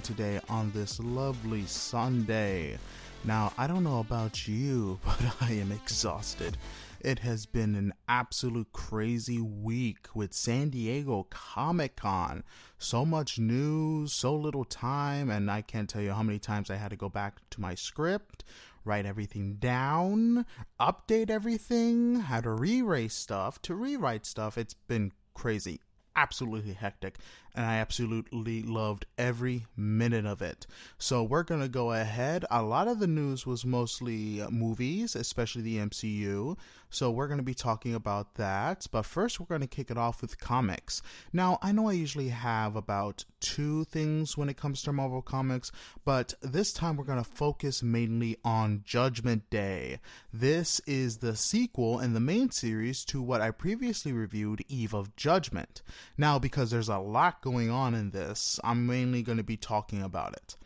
[0.00, 2.78] today on this lovely Sunday?
[3.24, 6.56] Now, I don't know about you, but I am exhausted.
[7.00, 12.44] It has been an absolute crazy week with San Diego Comic Con.
[12.78, 16.76] So much news, so little time, and I can't tell you how many times I
[16.76, 18.44] had to go back to my script,
[18.84, 20.46] write everything down,
[20.78, 24.56] update everything, how to re-erase stuff, to rewrite stuff.
[24.56, 25.80] It's been crazy
[26.16, 27.18] absolutely hectic
[27.54, 30.66] and I absolutely loved every minute of it.
[30.98, 32.44] So we're going to go ahead.
[32.50, 36.56] A lot of the news was mostly uh, movies, especially the MCU.
[36.90, 38.86] So we're going to be talking about that.
[38.90, 41.02] But first, we're going to kick it off with comics.
[41.32, 45.70] Now, I know I usually have about two things when it comes to Marvel Comics,
[46.04, 50.00] but this time we're going to focus mainly on Judgment Day.
[50.32, 55.14] This is the sequel in the main series to what I previously reviewed, Eve of
[55.16, 55.82] Judgment.
[56.18, 60.02] Now, because there's a lot going on in this, I'm mainly going to be talking
[60.02, 60.56] about it.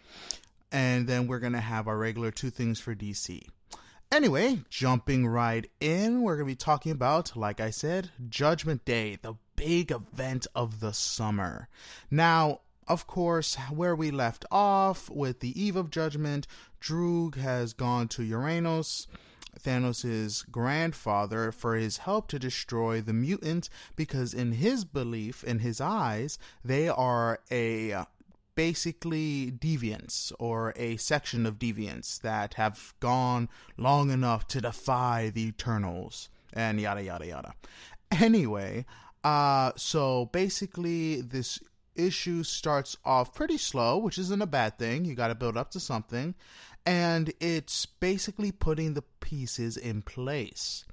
[0.72, 3.46] And then we're going to have our regular two things for DC.
[4.10, 9.18] Anyway, jumping right in, we're going to be talking about, like I said, Judgment Day,
[9.20, 11.68] the big event of the summer.
[12.10, 16.46] Now, of course, where we left off with the Eve of Judgment,
[16.80, 19.06] Druig has gone to Uranos
[19.60, 25.80] Thanos' grandfather for his help to destroy the mutants because, in his belief, in his
[25.80, 28.04] eyes, they are a
[28.54, 35.48] basically deviants or a section of deviants that have gone long enough to defy the
[35.48, 37.54] Eternals and yada yada yada.
[38.12, 38.84] Anyway,
[39.24, 41.58] uh, so basically, this
[41.94, 45.04] issue starts off pretty slow, which isn't a bad thing.
[45.04, 46.34] You got to build up to something
[46.86, 50.84] and it's basically putting the pieces in place.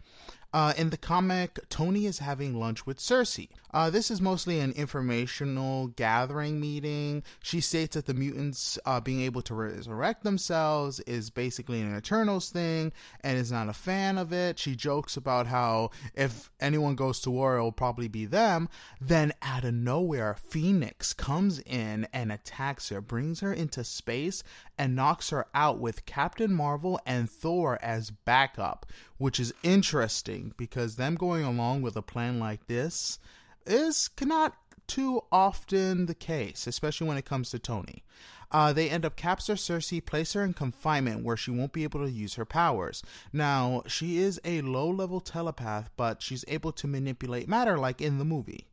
[0.53, 3.47] Uh, in the comic, Tony is having lunch with Cersei.
[3.73, 7.23] Uh, this is mostly an informational gathering meeting.
[7.41, 12.49] She states that the mutants uh, being able to resurrect themselves is basically an Eternals
[12.49, 12.91] thing
[13.21, 14.59] and is not a fan of it.
[14.59, 18.67] She jokes about how if anyone goes to war, it'll probably be them.
[18.99, 24.43] Then, out of nowhere, Phoenix comes in and attacks her, brings her into space,
[24.81, 28.87] and knocks her out with Captain Marvel and Thor as backup,
[29.19, 33.19] which is interesting because them going along with a plan like this
[33.67, 34.55] is not
[34.87, 38.03] too often the case, especially when it comes to Tony.
[38.49, 42.03] Uh, they end up capture Cersei, place her in confinement where she won't be able
[42.03, 43.03] to use her powers.
[43.31, 48.17] Now, she is a low level telepath, but she's able to manipulate matter like in
[48.17, 48.65] the movie.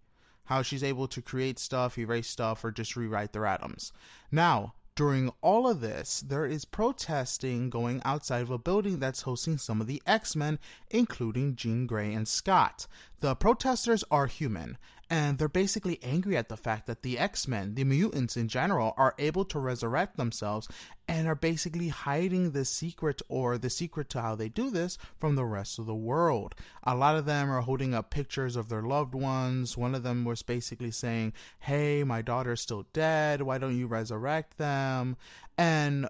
[0.47, 3.93] How she's able to create stuff, erase stuff, or just rewrite their atoms.
[4.33, 9.57] Now, during all of this, there is protesting going outside of a building that's hosting
[9.57, 10.59] some of the X Men,
[10.91, 12.89] including Jean Grey and Scott.
[13.21, 14.77] The protesters are human,
[15.11, 19.15] and they're basically angry at the fact that the X-Men, the mutants in general, are
[19.19, 20.69] able to resurrect themselves
[21.07, 25.35] and are basically hiding the secret or the secret to how they do this from
[25.35, 26.55] the rest of the world.
[26.83, 29.79] A lot of them are holding up pictures of their loved ones.
[29.79, 33.41] One of them was basically saying, "Hey, my daughter's still dead.
[33.41, 35.17] Why don't you resurrect them?"
[35.57, 36.09] And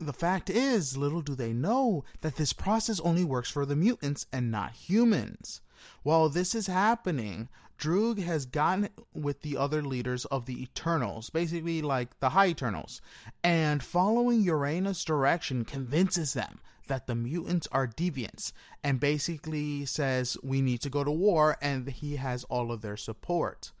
[0.00, 4.26] the fact is, little do they know that this process only works for the mutants
[4.32, 5.60] and not humans.
[6.02, 7.48] While this is happening,
[7.78, 13.00] Druig has gotten with the other leaders of the Eternals, basically like the High Eternals,
[13.42, 18.52] and following Uranus' direction convinces them that the mutants are deviants
[18.84, 22.96] and basically says we need to go to war and he has all of their
[22.96, 23.72] support.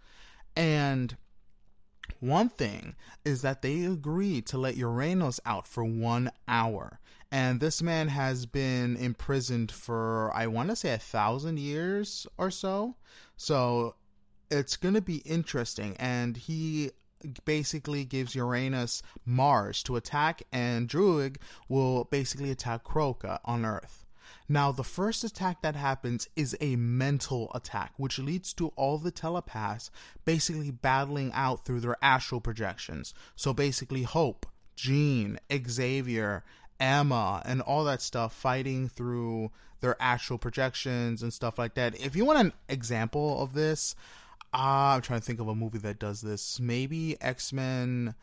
[0.56, 1.16] And
[2.20, 6.98] one thing is that they agreed to let Uranus out for one hour.
[7.30, 12.50] And this man has been imprisoned for, I want to say, a thousand years or
[12.50, 12.96] so.
[13.36, 13.94] So
[14.50, 15.96] it's going to be interesting.
[15.98, 16.90] And he
[17.44, 21.36] basically gives Uranus Mars to attack, and Druig
[21.68, 24.01] will basically attack Krakoa on Earth.
[24.52, 29.10] Now, the first attack that happens is a mental attack, which leads to all the
[29.10, 29.90] telepaths
[30.26, 33.14] basically battling out through their astral projections.
[33.34, 34.44] So basically, Hope,
[34.76, 36.44] Jean, Xavier,
[36.78, 39.50] Emma, and all that stuff fighting through
[39.80, 41.98] their astral projections and stuff like that.
[41.98, 43.96] If you want an example of this,
[44.52, 46.60] uh, I'm trying to think of a movie that does this.
[46.60, 48.14] Maybe X Men,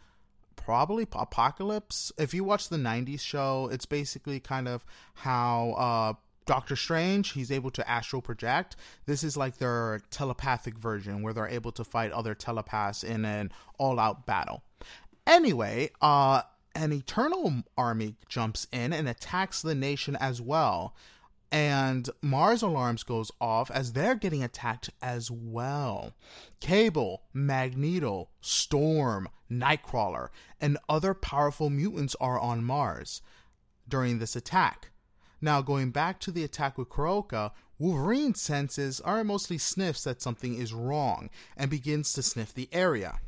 [0.59, 2.11] probably Apocalypse.
[2.17, 4.85] If you watch the 90s show, it's basically kind of
[5.15, 6.13] how uh,
[6.45, 8.75] Doctor Strange, he's able to astral project.
[9.05, 13.51] This is like their telepathic version where they're able to fight other telepaths in an
[13.77, 14.63] all out battle.
[15.25, 16.41] Anyway, uh,
[16.75, 20.93] an eternal army jumps in and attacks the nation as well
[21.51, 26.13] and Mars alarms goes off as they're getting attacked as well.
[26.59, 30.29] Cable, Magneto, Storm, Nightcrawler,
[30.59, 33.21] and other powerful mutants are on Mars
[33.87, 34.91] during this attack.
[35.41, 40.55] Now, going back to the attack with Krakoa, Wolverine senses are mostly sniffs that something
[40.55, 43.19] is wrong and begins to sniff the area.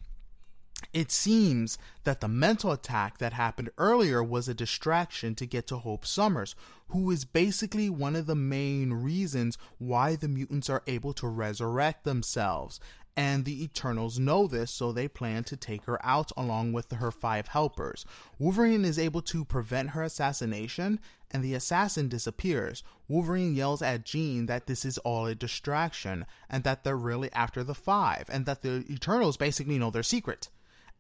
[0.94, 5.77] It seems that the mental attack that happened earlier was a distraction to get to
[5.77, 6.56] Hope Summers,
[6.89, 12.03] who is basically one of the main reasons why the mutants are able to resurrect
[12.03, 12.79] themselves.
[13.17, 17.11] And the Eternals know this, so they plan to take her out along with her
[17.11, 18.05] five helpers.
[18.39, 20.99] Wolverine is able to prevent her assassination,
[21.29, 22.83] and the assassin disappears.
[23.07, 27.63] Wolverine yells at Jean that this is all a distraction, and that they're really after
[27.63, 30.49] the five, and that the Eternals basically know their secret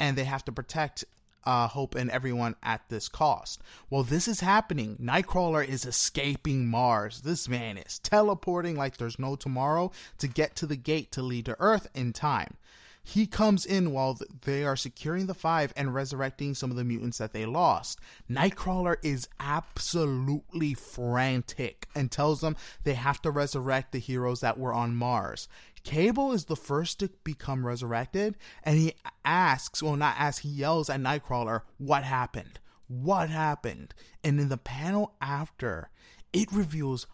[0.01, 1.05] and they have to protect
[1.43, 3.61] uh, Hope and everyone at this cost.
[3.89, 4.97] Well, this is happening.
[5.01, 7.21] Nightcrawler is escaping Mars.
[7.21, 11.45] This man is teleporting like there's no tomorrow to get to the gate to lead
[11.45, 12.55] to Earth in time.
[13.03, 17.17] He comes in while they are securing the five and resurrecting some of the mutants
[17.17, 17.99] that they lost.
[18.29, 24.73] Nightcrawler is absolutely frantic and tells them they have to resurrect the heroes that were
[24.73, 25.47] on Mars.
[25.83, 28.93] Cable is the first to become resurrected, and he
[29.25, 32.59] asks, well, not asks, he yells at Nightcrawler, What happened?
[32.87, 33.93] What happened?
[34.23, 35.89] And in the panel after,
[36.33, 37.07] it reveals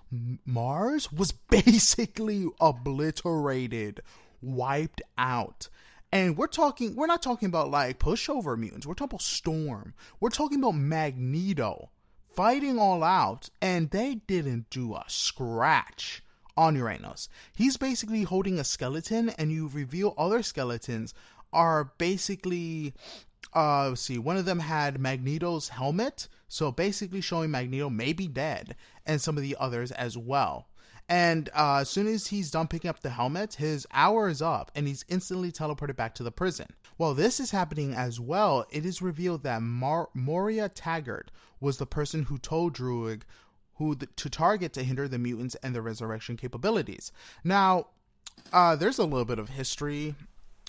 [0.45, 4.01] Mars was basically obliterated,
[4.41, 5.69] wiped out.
[6.11, 8.87] And we're talking, we're not talking about like pushover mutants.
[8.87, 9.93] We're talking about Storm.
[10.19, 11.89] We're talking about Magneto
[12.37, 16.21] fighting all out, and they didn't do a scratch
[16.57, 17.30] on Uranus.
[17.56, 21.13] He's basically holding a skeleton, and you reveal other skeletons
[21.54, 22.94] are basically.
[23.56, 28.27] Uh, let's see, one of them had Magneto's helmet, so basically showing Magneto may be
[28.27, 28.75] dead,
[29.06, 30.68] and some of the others as well.
[31.09, 34.71] And uh, as soon as he's done picking up the helmet, his hour is up
[34.75, 36.68] and he's instantly teleported back to the prison.
[36.98, 41.31] While this is happening as well, it is revealed that Mar- Moira Taggart
[41.62, 43.21] was the person who told Druig
[43.77, 47.12] who to target to hinder the mutants and their resurrection capabilities.
[47.44, 47.88] Now,
[48.53, 50.15] uh, there's a little bit of history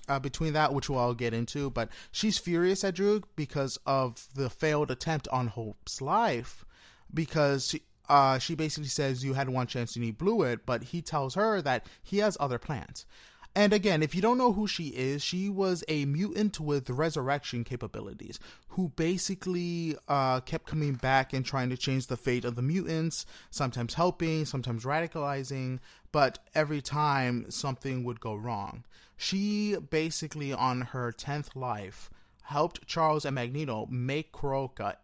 [0.08, 4.26] uh, between that, which we'll all get into, but she's furious at Druig because of
[4.34, 6.64] the failed attempt on Hope's life,
[7.12, 10.82] because she, uh, she basically says you had one chance and you blew it, but
[10.82, 13.06] he tells her that he has other plans.
[13.54, 17.64] And again, if you don't know who she is, she was a mutant with resurrection
[17.64, 22.62] capabilities who basically uh, kept coming back and trying to change the fate of the
[22.62, 25.80] mutants, sometimes helping, sometimes radicalizing,
[26.12, 28.84] but every time something would go wrong.
[29.16, 32.10] She basically, on her 10th life,
[32.42, 34.96] helped Charles and Magneto make Krakoa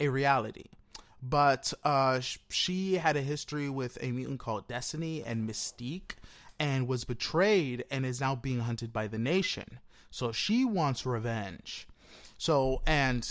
[0.00, 0.64] a reality
[1.22, 6.12] but uh, she had a history with a mutant called Destiny and Mystique,
[6.60, 9.80] and was betrayed and is now being hunted by the nation.
[10.10, 11.88] So she wants revenge.
[12.36, 13.26] So and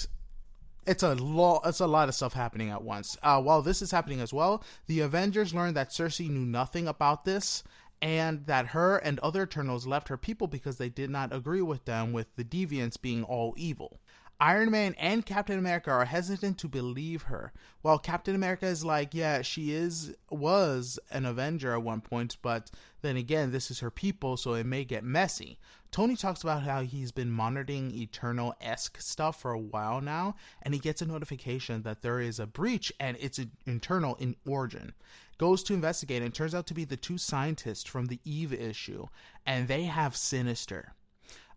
[0.87, 3.15] it's a lot it's a lot of stuff happening at once.
[3.21, 7.23] Uh, while this is happening as well, the Avengers learn that Cersei knew nothing about
[7.23, 7.63] this
[8.01, 11.85] and that her and other Eternals left her people because they did not agree with
[11.85, 13.99] them with the deviants being all evil.
[14.41, 17.51] Iron Man and Captain America are hesitant to believe her.
[17.81, 22.71] While Captain America is like, yeah, she is was an Avenger at one point, but
[23.01, 25.59] then again, this is her people, so it may get messy.
[25.91, 30.73] Tony talks about how he's been monitoring Eternal esque stuff for a while now, and
[30.73, 34.93] he gets a notification that there is a breach and it's internal in origin.
[35.37, 39.07] Goes to investigate and turns out to be the two scientists from the Eve issue,
[39.45, 40.93] and they have Sinister.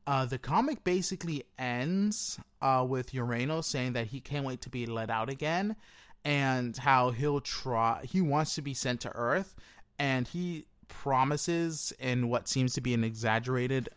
[0.06, 4.87] Uh, the comic basically ends uh, with Urano saying that he can't wait to be
[4.87, 5.76] let out again,
[6.25, 8.04] and how he'll try.
[8.04, 9.54] He wants to be sent to Earth,
[9.99, 13.88] and he promises in what seems to be an exaggerated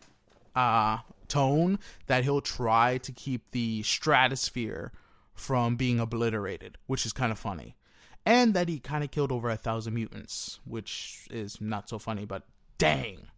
[0.54, 0.98] uh,
[1.28, 4.92] tone that he'll try to keep the stratosphere
[5.34, 7.76] from being obliterated, which is kind of funny.
[8.24, 12.24] And that he kind of killed over a thousand mutants, which is not so funny,
[12.24, 12.42] but
[12.78, 13.28] dang.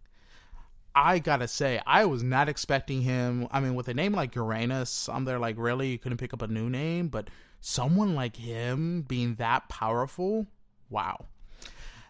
[1.01, 3.47] I gotta say, I was not expecting him.
[3.53, 5.93] I mean, with a name like Uranus, I'm there like, really?
[5.93, 7.07] You couldn't pick up a new name?
[7.07, 10.49] But someone like him being that powerful,
[10.91, 11.27] wow.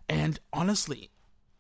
[0.09, 1.11] And honestly,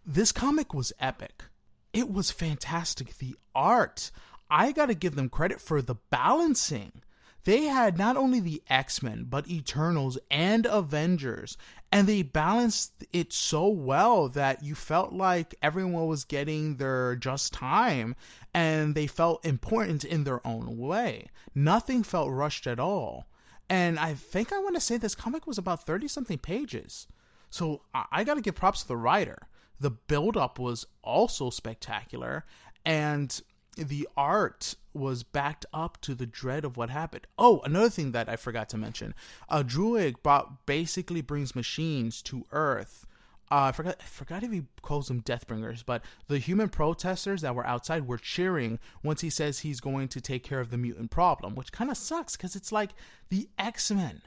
[0.07, 1.45] this comic was epic.
[1.93, 3.19] It was fantastic.
[3.19, 4.11] The art,
[4.51, 7.03] I gotta give them credit for the balancing
[7.45, 11.57] they had not only the X Men, but Eternals and Avengers,
[11.91, 17.53] and they balanced it so well that you felt like everyone was getting their just
[17.53, 18.15] time
[18.53, 21.29] and they felt important in their own way.
[21.55, 23.27] Nothing felt rushed at all.
[23.71, 27.07] And I think I want to say this comic was about 30 something pages.
[27.51, 29.49] So I, I got to give props to the writer.
[29.81, 32.45] The build up was also spectacular,
[32.85, 33.41] and
[33.79, 37.27] the art was backed up to the dread of what happened.
[37.39, 39.15] Oh, another thing that I forgot to mention:
[39.49, 43.07] uh, Druig brought, basically brings machines to Earth.
[43.51, 43.97] Uh, I forgot.
[44.01, 48.19] I forgot if he calls them Deathbringers, but the human protesters that were outside were
[48.19, 51.91] cheering once he says he's going to take care of the mutant problem, which kind
[51.91, 52.91] of sucks because it's like
[53.31, 54.23] the X Men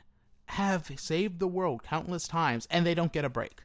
[0.45, 3.61] have saved the world countless times and they don't get a break.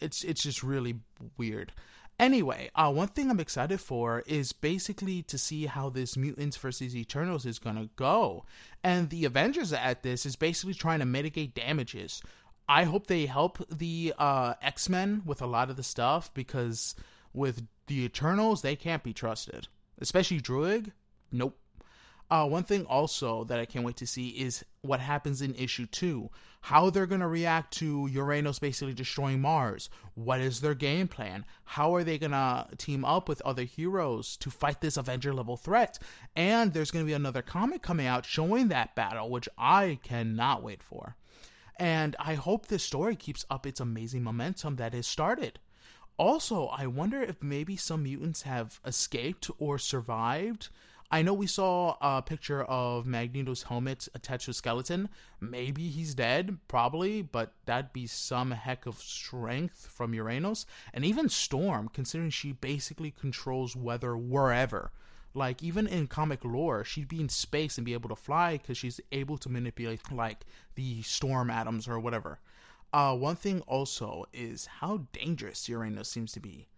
[0.00, 0.96] It's it's just really
[1.38, 1.72] weird.
[2.18, 6.94] Anyway, uh, one thing I'm excited for is basically to see how this Mutants versus
[6.94, 8.44] Eternals is gonna go,
[8.84, 12.22] and the Avengers at this is basically trying to mitigate damages.
[12.68, 16.94] I hope they help the uh, X Men with a lot of the stuff because
[17.32, 19.66] with the Eternals they can't be trusted,
[20.00, 20.92] especially Druig.
[21.32, 21.58] Nope.
[22.30, 25.86] Uh, one thing also that I can't wait to see is what happens in issue
[25.86, 26.30] two.
[26.62, 29.90] How they're going to react to Uranus basically destroying Mars.
[30.14, 31.44] What is their game plan?
[31.64, 35.58] How are they going to team up with other heroes to fight this Avenger level
[35.58, 35.98] threat?
[36.34, 40.62] And there's going to be another comic coming out showing that battle, which I cannot
[40.62, 41.16] wait for.
[41.76, 45.58] And I hope this story keeps up its amazing momentum that has started.
[46.16, 50.68] Also, I wonder if maybe some mutants have escaped or survived
[51.10, 55.08] I know we saw a picture of Magneto's helmet attached to a skeleton.
[55.40, 60.66] Maybe he's dead, probably, but that'd be some heck of strength from Uranus.
[60.92, 64.90] And even Storm, considering she basically controls weather wherever.
[65.34, 68.78] Like, even in comic lore, she'd be in space and be able to fly because
[68.78, 72.38] she's able to manipulate, like, the storm atoms or whatever.
[72.92, 76.68] Uh, one thing also is how dangerous Uranus seems to be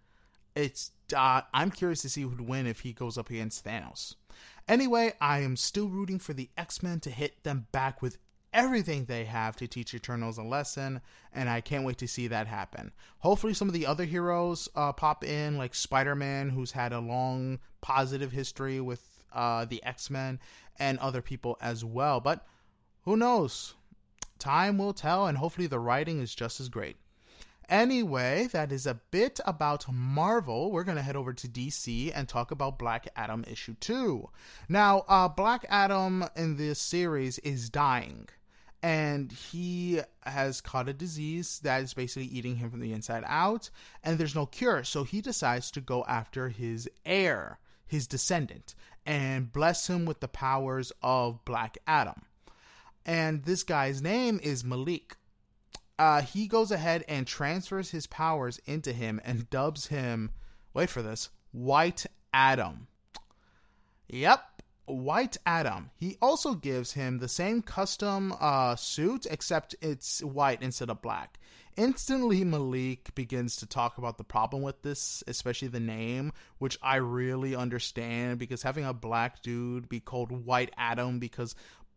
[0.56, 4.14] it's uh, I'm curious to see who'd win if he goes up against Thanos.
[4.66, 8.18] Anyway, I am still rooting for the X Men to hit them back with
[8.52, 11.00] everything they have to teach Eternals a lesson,
[11.32, 12.90] and I can't wait to see that happen.
[13.18, 16.98] Hopefully, some of the other heroes uh, pop in, like Spider Man, who's had a
[16.98, 20.40] long positive history with uh, the X Men,
[20.78, 22.18] and other people as well.
[22.18, 22.46] But
[23.02, 23.75] who knows?
[24.38, 26.96] Time will tell, and hopefully, the writing is just as great.
[27.68, 30.70] Anyway, that is a bit about Marvel.
[30.70, 34.28] We're going to head over to DC and talk about Black Adam issue 2.
[34.68, 38.28] Now, uh, Black Adam in this series is dying.
[38.82, 43.70] And he has caught a disease that is basically eating him from the inside out,
[44.04, 44.85] and there's no cure.
[44.85, 50.28] So he decides to go after his heir, his descendant, and bless him with the
[50.28, 52.26] powers of Black Adam.
[53.04, 55.16] And this guy's name is Malik
[55.99, 60.31] uh, he goes ahead and transfers his powers into him and dubs him,
[60.75, 62.87] wait for this, White Adam.
[64.09, 65.91] Yep, White Adam.
[65.97, 71.38] He also gives him the same custom uh, suit, except it's white instead of black.
[71.76, 76.97] Instantly, Malik begins to talk about the problem with this, especially the name, which I
[76.97, 81.55] really understand because having a black dude be called White Adam because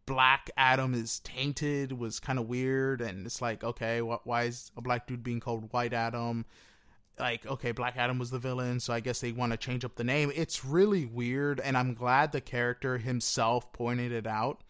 [0.10, 4.72] Black Adam is tainted was kind of weird, and it's like, okay, wh- why is
[4.76, 6.48] a black dude being called White Adam?
[7.20, 9.94] Like, okay, Black Adam was the villain, so I guess they want to change up
[9.96, 10.32] the name.
[10.36, 14.64] It's really weird, and I'm glad the character himself pointed it out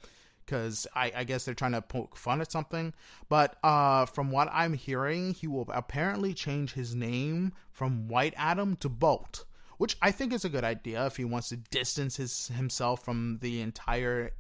[0.46, 2.94] because I, I, guess they're trying to poke fun at something.
[3.30, 8.76] But uh, from what I'm hearing, he will apparently change his name from White Adam
[8.82, 9.46] to Bolt,
[9.78, 13.38] which I think is a good idea if he wants to distance his himself from
[13.42, 14.32] the entire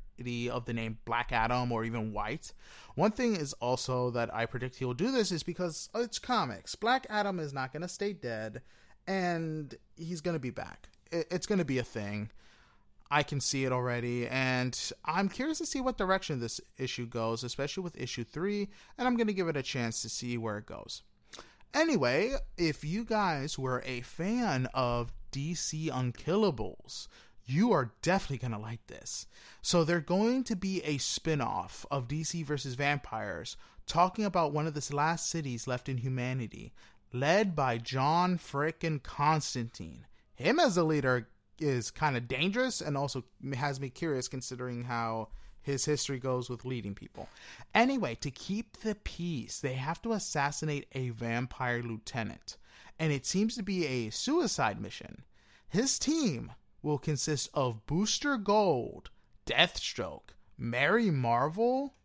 [0.50, 2.54] of the name Black Adam or even White.
[2.96, 6.76] One thing is also that I predict he'll do this is because it's comics.
[6.76, 8.62] Black Adam is not going to stay dead,
[9.08, 10.90] and he's going to be back.
[11.12, 12.30] It's going to be a thing.
[13.12, 17.44] I can see it already, and I'm curious to see what direction this issue goes,
[17.44, 20.60] especially with issue three, and I'm going to give it a chance to see where
[20.60, 21.02] it goes.
[21.74, 27.08] Anyway, if you guys were a fan of DC Unkillables,
[27.50, 29.26] you are definitely going to like this.
[29.62, 34.68] So, they're going to be a spin off of DC versus Vampires, talking about one
[34.68, 36.74] of the last cities left in humanity,
[37.12, 40.06] led by John Frickin' Constantine.
[40.36, 41.28] Him as a leader
[41.60, 43.24] is kind of dangerous and also
[43.56, 45.30] has me curious considering how
[45.62, 47.28] his history goes with leading people.
[47.74, 52.58] Anyway, to keep the peace, they have to assassinate a vampire lieutenant,
[52.98, 55.24] and it seems to be a suicide mission.
[55.68, 56.52] His team
[56.82, 59.10] will consist of Booster Gold,
[59.46, 61.96] Deathstroke, Mary Marvel,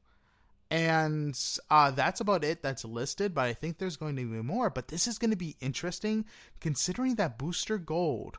[0.71, 1.39] and
[1.71, 3.35] uh, that's about it that's listed.
[3.35, 4.71] But I think there's going to be more.
[4.71, 6.25] But this is going to be interesting
[6.61, 8.39] considering that Booster Gold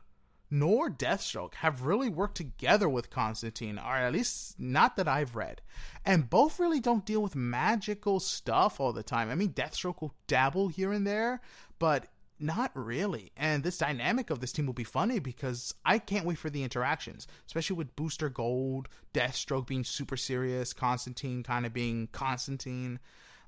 [0.50, 5.60] nor Deathstroke have really worked together with Constantine, or at least not that I've read.
[6.04, 9.28] And both really don't deal with magical stuff all the time.
[9.28, 11.40] I mean, Deathstroke will dabble here and there,
[11.78, 12.06] but
[12.38, 13.32] not really.
[13.36, 16.62] And this dynamic of this team will be funny because I can't wait for the
[16.62, 22.98] interactions, especially with Booster Gold, Deathstroke being super serious, Constantine kind of being Constantine.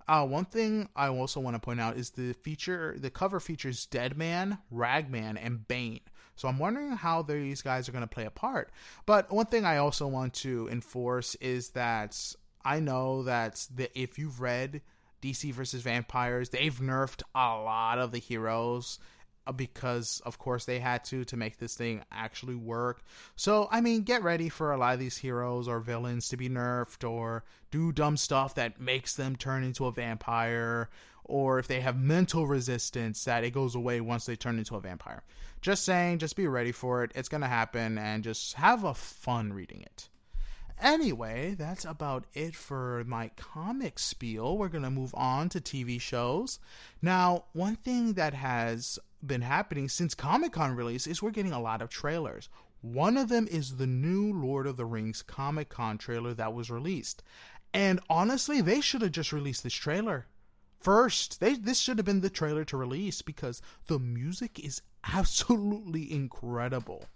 [0.06, 3.84] Uh, one thing I also want to point out is the feature, the cover features
[3.86, 6.00] Deadman, Ragman, and Bane.
[6.34, 8.70] So I'm wondering how these guys are going to play a part.
[9.04, 12.16] But one thing I also want to enforce is that
[12.64, 14.80] I know that the, if you've read
[15.22, 18.98] DC versus Vampires, they've nerfed a lot of the heroes
[19.46, 23.02] uh, because of course they had to to make this thing actually work.
[23.36, 26.48] So I mean, get ready for a lot of these heroes or villains to be
[26.48, 30.88] nerfed or do dumb stuff that makes them turn into a vampire
[31.24, 34.80] or if they have mental resistance that it goes away once they turn into a
[34.80, 35.22] vampire.
[35.60, 37.12] Just saying, just be ready for it.
[37.14, 40.08] It's going to happen and just have a fun reading it.
[40.80, 44.56] Anyway, that's about it for my comic spiel.
[44.56, 46.60] We're going to move on to TV shows.
[47.02, 51.60] Now, one thing that has been happening since Comic Con release is we're getting a
[51.60, 52.48] lot of trailers.
[52.80, 56.70] One of them is the new Lord of the Rings Comic Con trailer that was
[56.70, 57.24] released.
[57.74, 60.26] And honestly, they should have just released this trailer
[60.80, 61.40] first.
[61.40, 64.80] They this should have been the trailer to release because the music is
[65.12, 67.06] absolutely incredible.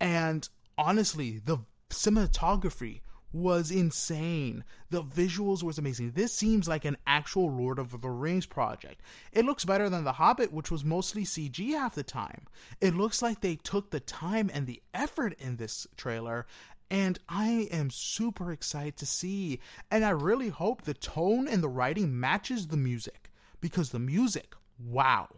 [0.00, 0.48] And
[0.78, 1.58] honestly, the
[1.90, 3.00] cinematography
[3.32, 4.64] was insane.
[4.90, 6.12] The visuals was amazing.
[6.12, 9.02] This seems like an actual Lord of the Rings project.
[9.32, 12.46] It looks better than The Hobbit, which was mostly CG half the time.
[12.80, 16.46] It looks like they took the time and the effort in this trailer,
[16.90, 19.60] and I am super excited to see.
[19.90, 24.54] And I really hope the tone and the writing matches the music because the music,
[24.78, 25.28] wow.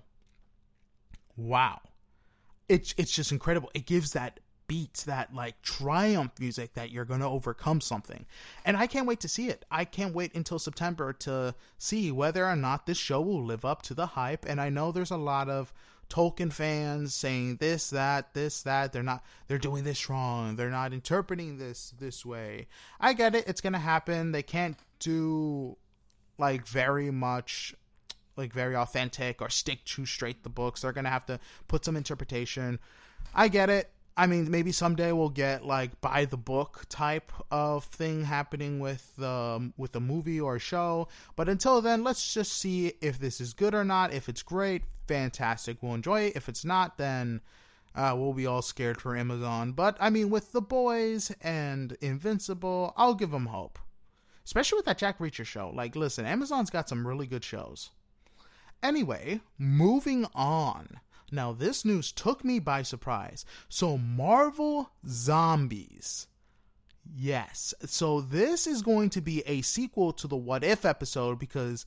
[1.36, 1.80] Wow.
[2.68, 3.70] It's it's just incredible.
[3.74, 8.24] It gives that beats that like triumph music that you're going to overcome something.
[8.64, 9.64] And I can't wait to see it.
[9.70, 13.82] I can't wait until September to see whether or not this show will live up
[13.82, 14.44] to the hype.
[14.46, 15.72] And I know there's a lot of
[16.08, 18.92] Tolkien fans saying this, that, this, that.
[18.92, 20.56] They're not, they're doing this wrong.
[20.56, 22.68] They're not interpreting this this way.
[23.00, 23.48] I get it.
[23.48, 24.32] It's going to happen.
[24.32, 25.76] They can't do
[26.38, 27.74] like very much
[28.36, 30.82] like very authentic or stick too straight the books.
[30.82, 32.78] They're to have to put some interpretation.
[33.34, 33.90] I get it.
[34.18, 39.14] I mean, maybe someday we'll get like by the book type of thing happening with
[39.16, 41.06] the um, with a movie or a show.
[41.36, 44.12] But until then, let's just see if this is good or not.
[44.12, 46.36] If it's great, fantastic, we'll enjoy it.
[46.36, 47.40] If it's not, then
[47.94, 49.70] uh, we'll be all scared for Amazon.
[49.70, 53.78] But I mean, with the boys and Invincible, I'll give them hope.
[54.44, 55.70] Especially with that Jack Reacher show.
[55.70, 57.90] Like, listen, Amazon's got some really good shows.
[58.82, 61.00] Anyway, moving on.
[61.30, 63.44] Now, this news took me by surprise.
[63.68, 66.26] So, Marvel Zombies.
[67.14, 67.74] Yes.
[67.84, 71.86] So, this is going to be a sequel to the What If episode because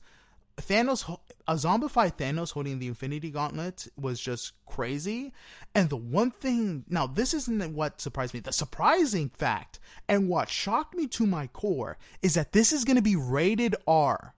[0.56, 5.32] Thanos, a zombified Thanos holding the Infinity Gauntlet was just crazy.
[5.74, 8.40] And the one thing, now, this isn't what surprised me.
[8.40, 12.96] The surprising fact and what shocked me to my core is that this is going
[12.96, 14.34] to be rated R.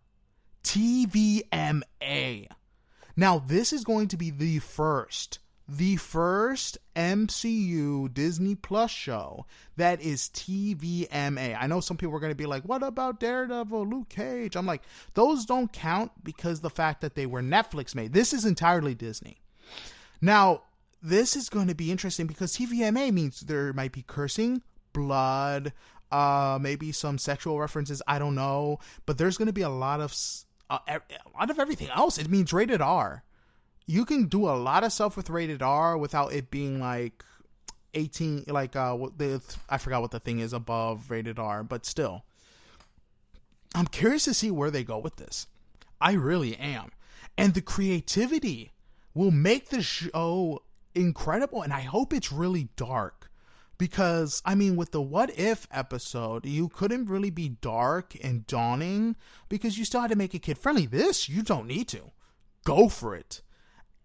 [0.63, 2.49] TVMA.
[3.17, 9.47] Now, this is going to be the first, the first MCU Disney Plus show
[9.77, 11.57] that is TVMA.
[11.59, 14.57] I know some people are going to be like, what about Daredevil, Luke Cage?
[14.57, 14.83] I'm like,
[15.15, 18.13] those don't count because the fact that they were Netflix made.
[18.13, 19.39] This is entirely Disney.
[20.21, 20.63] Now,
[21.03, 25.73] this is going to be interesting because TVMA means there might be cursing, blood,
[26.11, 28.01] uh, maybe some sexual references.
[28.07, 30.15] I don't know, but there's going to be a lot of
[30.71, 30.79] uh,
[31.39, 32.19] lot of everything else.
[32.19, 33.23] It means rated R.
[33.87, 37.25] You can do a lot of stuff with rated R without it being like
[37.95, 42.25] 18 like uh the I forgot what the thing is above rated R, but still.
[43.75, 45.49] I'm curious to see where they go with this.
[46.01, 46.91] I really am.
[47.37, 48.71] And the creativity
[49.15, 50.63] will make the show
[50.95, 53.31] incredible and I hope it's really dark
[53.79, 59.17] because I mean with the what if episode you couldn't really be dark and dawning
[59.49, 62.11] because you still had to make it kid friendly this you don't need to.
[62.65, 63.43] Go for it.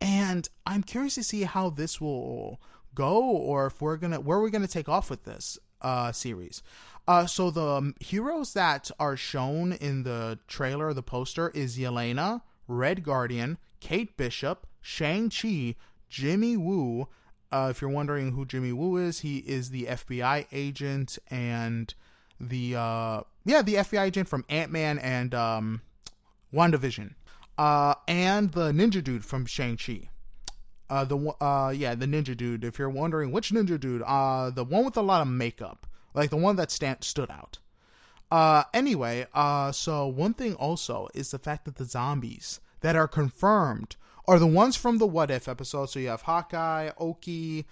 [0.02, 2.60] And I'm curious to see how this will
[2.96, 6.62] go or if we're gonna where we're gonna take off with this uh series.
[7.08, 13.04] Uh so the heroes that are shown in the trailer the poster is Yelena Red
[13.04, 15.76] Guardian Kate Bishop Shang-Chi
[16.10, 17.08] Jimmy Woo
[17.52, 21.94] uh, if you're wondering who Jimmy Woo is, he is the FBI agent and
[22.40, 25.82] the uh, yeah the FBI agent from Ant Man and um,
[26.54, 27.16] WandaVision,
[27.58, 30.10] uh, and the ninja dude from Shang Chi.
[30.90, 32.64] Uh, the uh, yeah, the ninja dude.
[32.64, 36.30] If you're wondering which ninja dude, uh, the one with a lot of makeup, like
[36.30, 37.60] the one that stand stood out.
[38.32, 43.08] Uh, anyway, uh, so one thing also is the fact that the zombies that are
[43.08, 43.96] confirmed
[44.30, 45.88] are the ones from the What If episode.
[45.88, 47.66] So you have Hawkeye, Oki,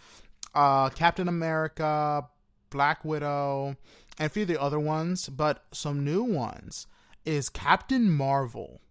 [0.56, 2.28] uh, Captain America,
[2.72, 3.76] Black Widow,
[4.18, 5.30] and a few of the other ones.
[5.30, 6.88] But some new ones
[7.26, 8.82] is Captain Marvel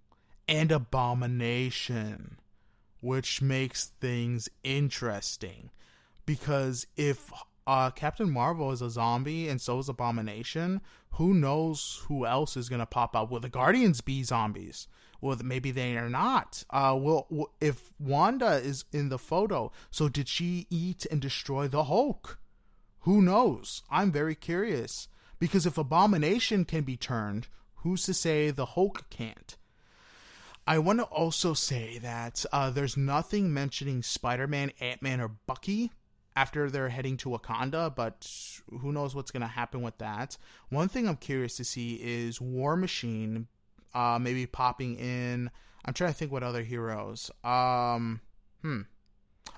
[0.47, 2.39] and Abomination,
[3.01, 5.71] which makes things interesting.
[6.25, 7.33] Because if
[7.67, 10.83] uh, Captain Marvel is a zombie and so is Abomination,
[11.15, 13.29] who knows who else is going to pop up?
[13.29, 14.87] Will the Guardians be zombies?
[15.27, 16.63] Well, maybe they are not.
[16.71, 21.85] Uh, well, if Wanda is in the photo, so did she eat and destroy the
[21.85, 22.39] Hulk?
[23.01, 23.83] Who knows?
[23.91, 25.09] I'm very curious
[25.39, 29.57] because if Abomination can be turned, who's to say the Hulk can't?
[30.67, 35.29] I want to also say that uh, there's nothing mentioning Spider Man, Ant Man, or
[35.29, 35.93] Bucky
[36.35, 38.31] after they're heading to Wakanda, but
[38.81, 40.37] who knows what's going to happen with that.
[40.69, 43.47] One thing I'm curious to see is War Machine
[43.97, 45.51] uh, maybe popping in.
[45.85, 47.31] I'm trying to think what other heroes.
[47.43, 48.21] Um,
[48.61, 48.83] hmm.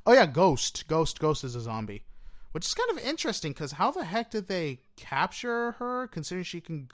[0.07, 0.87] Oh yeah, Ghost.
[0.87, 1.19] Ghost.
[1.19, 2.05] Ghost is a zombie,
[2.53, 6.07] which is kind of interesting because how the heck did they capture her?
[6.07, 6.89] Considering she can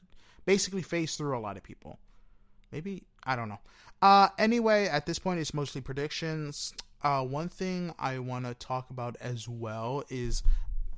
[0.46, 1.98] basically phase through a lot of people.
[2.72, 3.60] Maybe I don't know.
[4.00, 6.72] Uh, anyway, at this point, it's mostly predictions.
[7.02, 10.42] Uh, one thing I want to talk about as well is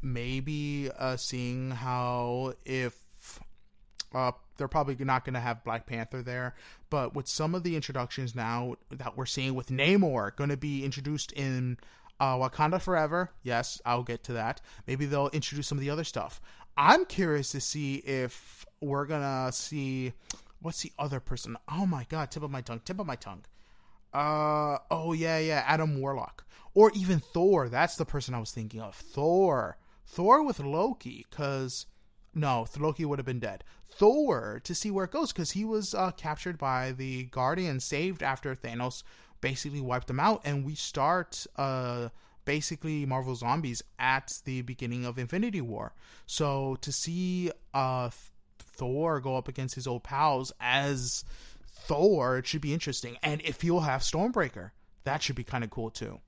[0.01, 3.06] maybe uh, seeing how if
[4.15, 6.55] uh, they're probably not going to have Black Panther there,
[6.91, 10.85] but with some of the introductions now that we're seeing with Namor going to be
[10.85, 11.79] introduced in
[12.21, 14.61] uh, Wakanda Forever, yes, I'll get to that.
[14.87, 16.41] Maybe they'll introduce some of the other stuff.
[16.77, 20.13] I'm curious to see if we're gonna see
[20.61, 21.57] what's the other person.
[21.71, 23.45] Oh my god, tip of my tongue, tip of my tongue.
[24.13, 27.69] Uh oh yeah yeah Adam Warlock or even Thor.
[27.69, 28.95] That's the person I was thinking of.
[28.95, 31.87] Thor, Thor with Loki, because
[32.37, 33.65] no, Loki would have been dead.
[33.89, 38.23] Thor to see where it goes because he was uh, captured by the Guardian, saved
[38.23, 39.03] after Thanos
[39.41, 42.11] basically wiped them out, and we start uh,
[42.45, 45.95] basically Marvel Zombies at the beginning of Infinity War.
[46.27, 48.11] So to see uh,
[48.59, 51.25] Thor go up against his old pals as
[51.67, 53.17] Thor, it should be interesting.
[53.23, 54.73] And if he'll have Stormbreaker,
[55.05, 56.21] that should be kind of cool too.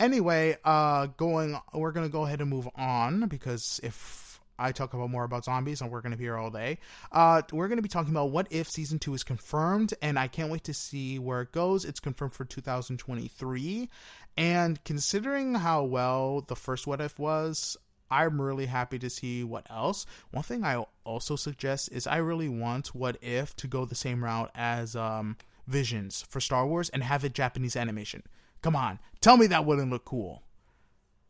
[0.00, 4.23] Anyway, uh, going, we're gonna go ahead and move on because if
[4.58, 6.78] I talk about more about zombies, and we're going to be here all day.
[7.10, 10.28] Uh, we're going to be talking about what if season two is confirmed, and I
[10.28, 11.84] can't wait to see where it goes.
[11.84, 13.88] It's confirmed for 2023,
[14.36, 17.76] and considering how well the first what if was,
[18.10, 20.06] I'm really happy to see what else.
[20.30, 24.22] One thing I also suggest is I really want what if to go the same
[24.22, 25.36] route as um,
[25.66, 28.22] Visions for Star Wars and have it Japanese animation.
[28.62, 30.42] Come on, tell me that wouldn't look cool.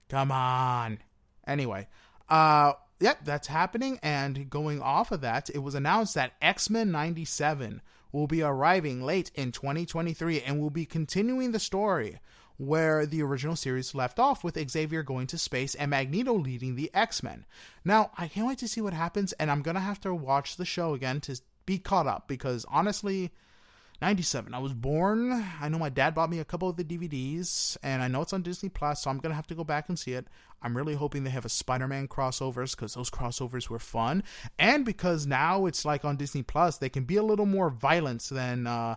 [0.09, 0.99] Come on.
[1.47, 1.89] Anyway,
[2.29, 3.99] uh, yep, that's happening.
[4.03, 9.03] And going off of that, it was announced that X Men 97 will be arriving
[9.03, 12.19] late in 2023 and will be continuing the story
[12.57, 16.90] where the original series left off with Xavier going to space and Magneto leading the
[16.95, 17.45] X Men.
[17.85, 20.57] Now, I can't wait to see what happens, and I'm going to have to watch
[20.57, 23.33] the show again to be caught up because honestly,
[24.03, 24.53] 97.
[24.53, 25.45] I was born.
[25.61, 28.33] I know my dad bought me a couple of the DVDs, and I know it's
[28.33, 30.27] on Disney Plus, so I'm gonna have to go back and see it.
[30.63, 34.25] I'm really hoping they have a Spider-Man crossovers because those crossovers were fun,
[34.59, 38.23] and because now it's like on Disney Plus, they can be a little more violent
[38.25, 38.97] than uh,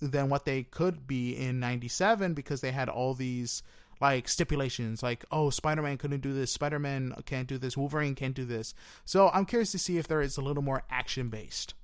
[0.00, 3.62] than what they could be in 97 because they had all these
[4.00, 8.44] like stipulations like oh spider-man couldn't do this spider-man can't do this wolverine can't do
[8.44, 8.74] this
[9.04, 11.74] so i'm curious to see if there is a little more action based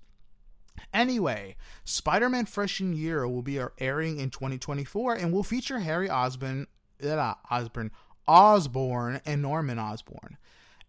[0.93, 6.67] Anyway, Spider Man Freshman Year will be airing in 2024 and will feature Harry Osborn,
[7.05, 7.91] uh, Osborn,
[8.27, 10.37] Osborn, and Norman Osborn.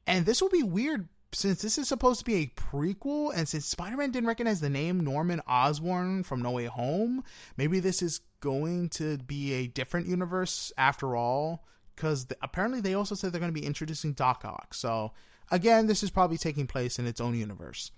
[0.08, 3.66] And this will be weird since this is supposed to be a prequel, and since
[3.66, 7.24] Spider Man didn't recognize the name Norman Osborn from No Way Home,
[7.58, 11.66] maybe this is going to be a different universe after all.
[11.96, 14.74] Because apparently they also said they're going to be introducing Doc Ock.
[14.74, 15.12] So,
[15.52, 17.92] again, this is probably taking place in its own universe.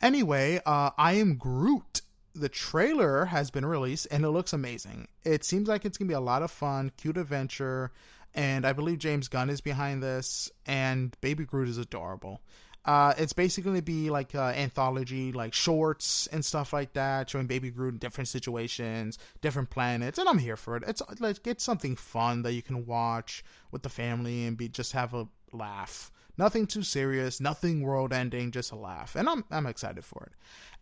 [0.00, 2.02] Anyway, uh, I am Groot.
[2.34, 5.08] The trailer has been released and it looks amazing.
[5.24, 7.90] It seems like it's gonna be a lot of fun, cute adventure,
[8.34, 10.50] and I believe James Gunn is behind this.
[10.66, 12.40] And Baby Groot is adorable.
[12.84, 17.46] Uh, it's basically gonna be like uh, anthology, like shorts and stuff like that, showing
[17.46, 20.84] Baby Groot in different situations, different planets, and I'm here for it.
[20.86, 24.92] It's like it's something fun that you can watch with the family and be just
[24.92, 29.16] have a laugh Nothing too serious, nothing world ending, just a laugh.
[29.16, 30.32] And I'm I'm excited for it.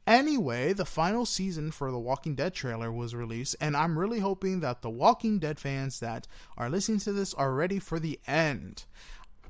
[0.07, 4.61] Anyway, the final season for the Walking Dead trailer was released, and I'm really hoping
[4.61, 8.85] that the Walking Dead fans that are listening to this are ready for the end.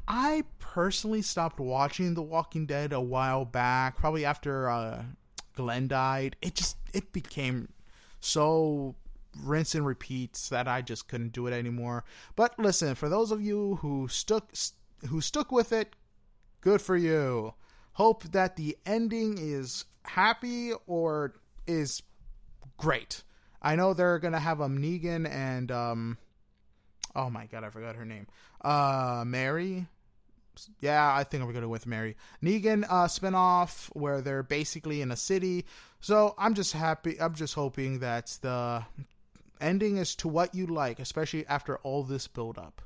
[0.09, 5.03] I personally stopped watching The Walking Dead a while back, probably after uh,
[5.55, 6.37] Glenn died.
[6.41, 7.69] It just it became
[8.21, 8.95] so
[9.43, 12.05] rinse and repeats that I just couldn't do it anymore.
[12.37, 14.51] But listen, for those of you who stuck
[15.09, 15.95] who stuck with it,
[16.61, 17.55] good for you.
[17.93, 21.35] Hope that the ending is happy or
[21.67, 22.03] is
[22.77, 23.23] great.
[23.63, 26.19] I know they're gonna have um Negan and um
[27.15, 28.27] oh my god, I forgot her name.
[28.61, 29.87] Uh Mary.
[30.81, 32.17] Yeah, I think I'm gonna go with Mary.
[32.43, 35.65] Negan uh spinoff where they're basically in a city.
[36.01, 38.85] So I'm just happy I'm just hoping that the
[39.61, 42.83] ending is to what you like, especially after all this build up.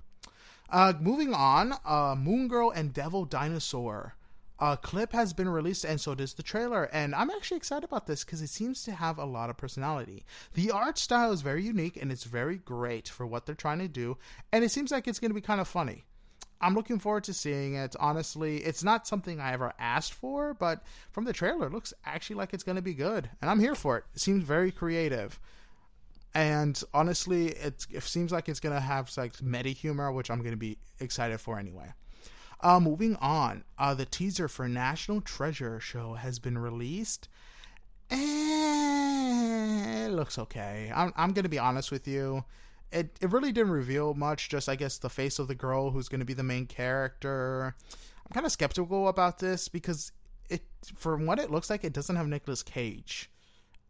[0.70, 4.14] Uh moving on, uh Moon Girl and Devil Dinosaur.
[4.60, 8.06] A clip has been released and so does the trailer and i'm actually excited about
[8.06, 10.24] this because it seems to have a lot of personality.
[10.54, 13.88] The art style is very unique and it's very great for what they're trying to
[13.88, 14.18] do
[14.52, 16.04] and it seems like it's going to be kind of funny.
[16.60, 18.58] I'm looking forward to seeing it honestly.
[18.58, 22.52] It's not something i ever asked for but from the trailer it looks actually like
[22.54, 24.04] it's going to be good and i'm here for it.
[24.14, 25.40] It seems very creative
[26.34, 30.38] and honestly it, it seems like it's going to have like meta humor which i'm
[30.38, 31.92] going to be excited for anyway
[32.62, 37.28] uh, moving on, uh, the teaser for National Treasure show has been released.
[38.10, 40.92] Eh, it looks okay.
[40.94, 42.44] I'm, I'm going to be honest with you.
[42.92, 46.08] It, it really didn't reveal much, just, I guess, the face of the girl who's
[46.08, 47.74] going to be the main character.
[48.26, 50.12] I'm kind of skeptical about this because
[50.50, 50.62] it,
[50.96, 53.29] from what it looks like, it doesn't have Nicolas Cage.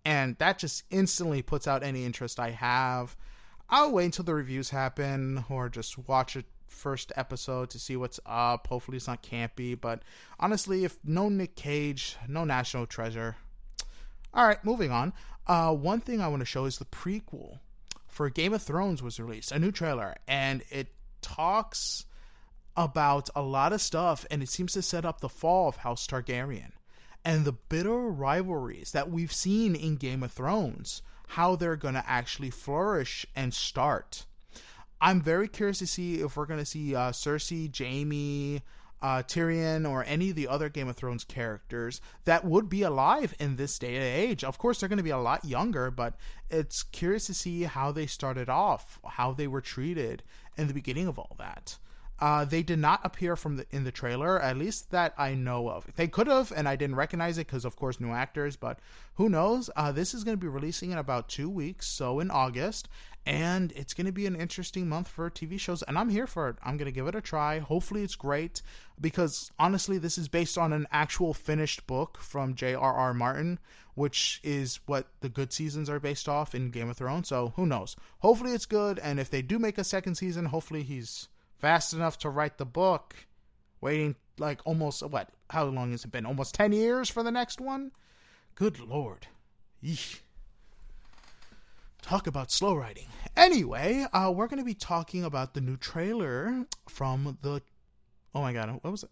[0.05, 3.17] And that just instantly puts out any interest I have.
[3.69, 8.19] I'll wait until the reviews happen or just watch it first episode to see what's
[8.25, 8.67] up.
[8.69, 9.79] Hopefully, it's not campy.
[9.79, 10.03] But
[10.39, 13.37] honestly, if no Nick Cage, no National Treasure.
[14.33, 15.13] All right, moving on.
[15.47, 17.59] Uh, one thing I want to show is the prequel
[18.07, 20.89] for Game of Thrones was released, a new trailer, and it
[21.23, 22.05] talks
[22.77, 26.07] about a lot of stuff, and it seems to set up the fall of House
[26.07, 26.73] Targaryen
[27.25, 32.09] and the bitter rivalries that we've seen in Game of Thrones, how they're going to
[32.09, 34.27] actually flourish and start.
[35.01, 38.63] I'm very curious to see if we're going to see uh, Cersei, Jaime,
[39.03, 43.35] uh, Tyrion, or any of the other Game of Thrones characters that would be alive
[43.39, 44.45] in this day and age.
[44.45, 46.17] Of course, they're going to be a lot younger, but
[46.51, 50.23] it's curious to see how they started off, how they were treated
[50.59, 51.79] in the beginning of all that.
[52.21, 55.71] Uh, they did not appear from the in the trailer, at least that I know
[55.71, 55.87] of.
[55.97, 58.57] They could have, and I didn't recognize it because, of course, new actors.
[58.57, 58.79] But
[59.15, 59.71] who knows?
[59.75, 62.89] Uh, this is going to be releasing in about two weeks, so in August,
[63.25, 66.51] and it's going to be an interesting month for TV shows, and I'm here for
[66.51, 66.57] it.
[66.63, 67.59] I'm going to give it a try.
[67.59, 68.61] Hopefully, it's great
[69.01, 73.15] because honestly, this is based on an actual finished book from J.R.R.
[73.15, 73.59] Martin,
[73.95, 77.29] which is what the good seasons are based off in Game of Thrones.
[77.29, 77.97] So who knows?
[78.19, 81.29] Hopefully, it's good, and if they do make a second season, hopefully he's
[81.61, 83.15] fast enough to write the book,
[83.81, 85.31] waiting like almost what?
[85.51, 86.27] How long has it been?
[86.27, 87.93] Almost 10 years for the next one?
[88.55, 89.27] Good lord.
[89.85, 90.21] Eesh.
[92.03, 93.07] Talk about slow writing.
[93.37, 97.63] Anyway, uh, we're going to be talking about the new trailer from the.
[98.35, 99.11] Oh my god, what was it?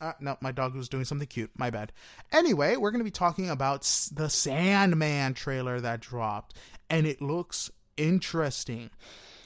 [0.00, 1.50] Uh, no, my dog was doing something cute.
[1.58, 1.92] My bad.
[2.30, 3.82] Anyway, we're going to be talking about
[4.14, 6.54] the Sandman trailer that dropped,
[6.88, 8.90] and it looks interesting.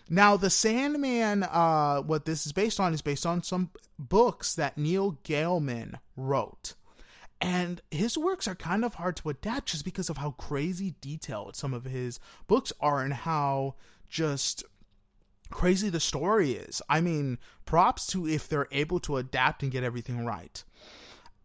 [0.08, 4.76] Now, the Sandman, uh, what this is based on, is based on some books that
[4.76, 6.74] Neil Gaiman wrote.
[7.40, 11.56] And his works are kind of hard to adapt just because of how crazy detailed
[11.56, 13.74] some of his books are and how
[14.08, 14.62] just
[15.50, 16.80] crazy the story is.
[16.88, 20.62] I mean, props to if they're able to adapt and get everything right.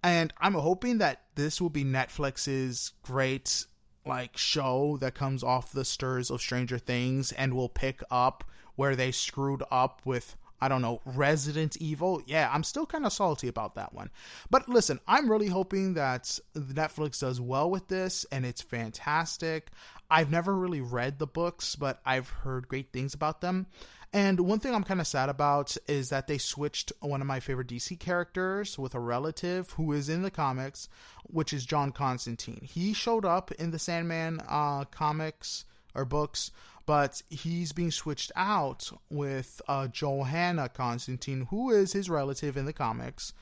[0.04, 3.66] And I'm hoping that this will be Netflix's great
[4.08, 8.44] like show that comes off the stirs of Stranger Things and will pick up
[8.76, 12.22] where they screwed up with I don't know, Resident Evil.
[12.26, 14.10] Yeah, I'm still kind of salty about that one.
[14.50, 19.70] But listen, I'm really hoping that Netflix does well with this and it's fantastic.
[20.10, 23.68] I've never really read the books, but I've heard great things about them.
[24.14, 27.40] And one thing I'm kind of sad about is that they switched one of my
[27.40, 30.88] favorite DC characters with a relative who is in the comics,
[31.24, 32.62] which is John Constantine.
[32.64, 36.52] He showed up in the Sandman uh, comics or books,
[36.86, 42.74] but he's being switched out with uh, Johanna Constantine, who is his relative in the
[42.74, 43.34] comics.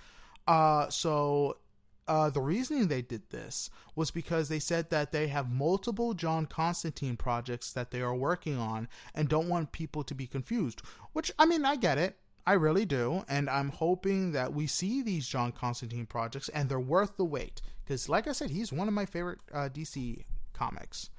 [0.48, 1.58] Uh, so
[2.08, 6.46] uh, the reasoning they did this was because they said that they have multiple John
[6.46, 10.82] Constantine projects that they are working on and don't want people to be confused.
[11.14, 12.18] Which, I mean, I get it.
[12.48, 13.24] I really do.
[13.28, 17.62] And I'm hoping that we see these John Constantine projects and they're worth the wait.
[17.84, 21.10] Because, like I said, he's one of my favorite uh, DC comics.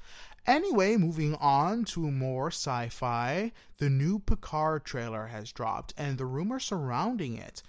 [0.47, 6.25] Anyway, moving on to more sci fi, the new Picard trailer has dropped, and the
[6.25, 7.65] rumors surrounding it,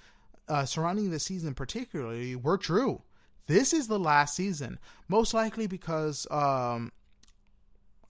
[0.47, 3.01] uh, surrounding the season particularly, were true.
[3.47, 6.91] This is the last season, most likely because um,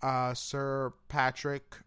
[0.01, 1.77] uh, Sir Patrick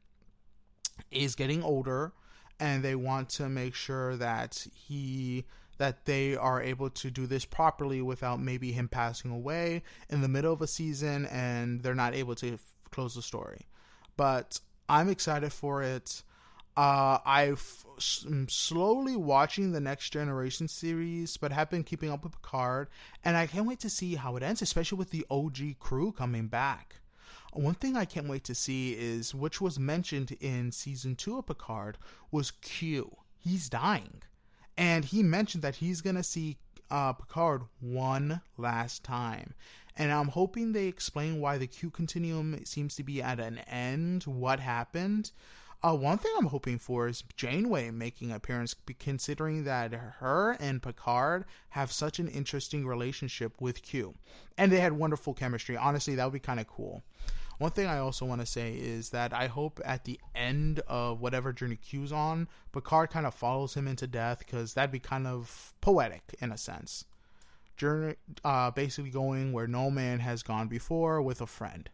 [1.10, 2.12] is getting older,
[2.60, 5.44] and they want to make sure that he
[5.78, 10.28] that they are able to do this properly without maybe him passing away in the
[10.28, 12.60] middle of a season and they're not able to f-
[12.90, 13.62] close the story.
[14.14, 14.60] But
[14.90, 16.22] I'm excited for it.
[16.80, 17.84] Uh, I've
[18.24, 22.88] am slowly watching the Next Generation series, but have been keeping up with Picard,
[23.22, 26.46] and I can't wait to see how it ends, especially with the OG crew coming
[26.46, 27.02] back.
[27.52, 31.48] One thing I can't wait to see is, which was mentioned in season two of
[31.48, 31.98] Picard,
[32.30, 33.14] was Q.
[33.36, 34.22] He's dying.
[34.74, 36.56] And he mentioned that he's going to see
[36.90, 39.52] uh, Picard one last time.
[39.98, 44.22] And I'm hoping they explain why the Q continuum seems to be at an end,
[44.22, 45.30] what happened.
[45.82, 50.82] Uh, one thing I'm hoping for is Janeway making an appearance, considering that her and
[50.82, 54.14] Picard have such an interesting relationship with Q.
[54.58, 55.78] And they had wonderful chemistry.
[55.78, 57.02] Honestly, that would be kind of cool.
[57.56, 61.20] One thing I also want to say is that I hope at the end of
[61.20, 65.26] whatever journey Q's on, Picard kind of follows him into death because that'd be kind
[65.26, 67.04] of poetic in a sense.
[67.76, 71.88] Journey, uh, basically going where no man has gone before with a friend.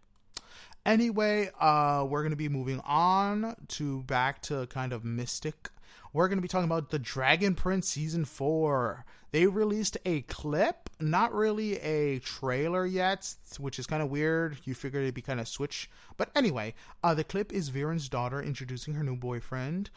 [0.86, 5.70] Anyway, uh, we're gonna be moving on to back to kind of mystic
[6.16, 9.04] we're going to be talking about the Dragon Prince season four.
[9.32, 14.56] They released a clip, not really a trailer yet, which is kind of weird.
[14.64, 16.72] You figured it'd be kind of switch, but anyway,
[17.04, 19.90] uh, the clip is Viren's daughter introducing her new boyfriend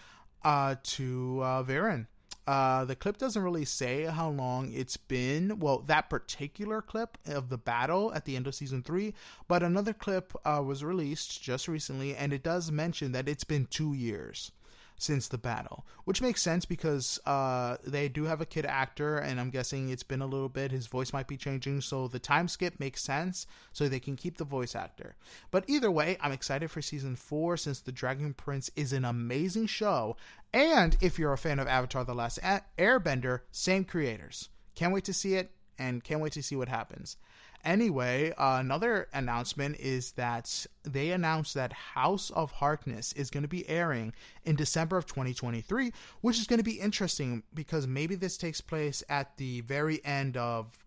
[0.44, 2.08] uh, to uh, Viren.
[2.50, 5.60] Uh, the clip doesn't really say how long it's been.
[5.60, 9.14] Well, that particular clip of the battle at the end of season three,
[9.48, 13.68] but another clip uh, was released just recently, and it does mention that it's been
[13.68, 14.52] two years
[15.00, 19.40] since the battle, which makes sense because uh, they do have a kid actor, and
[19.40, 20.72] I'm guessing it's been a little bit.
[20.72, 24.38] His voice might be changing, so the time skip makes sense, so they can keep
[24.38, 25.16] the voice actor.
[25.50, 29.68] But either way, I'm excited for season four since The Dragon Prince is an amazing
[29.68, 30.18] show,
[30.54, 32.40] and if you're a fan of Avatar: The Last
[32.78, 34.50] Airbender, same creators.
[34.76, 37.16] Can't wait to see it, and can't wait to see what happens.
[37.66, 43.50] Anyway, uh, another announcement is that they announced that House of Harkness is going to
[43.50, 44.14] be airing
[44.46, 45.92] in December of 2023,
[46.22, 50.38] which is going to be interesting because maybe this takes place at the very end
[50.38, 50.86] of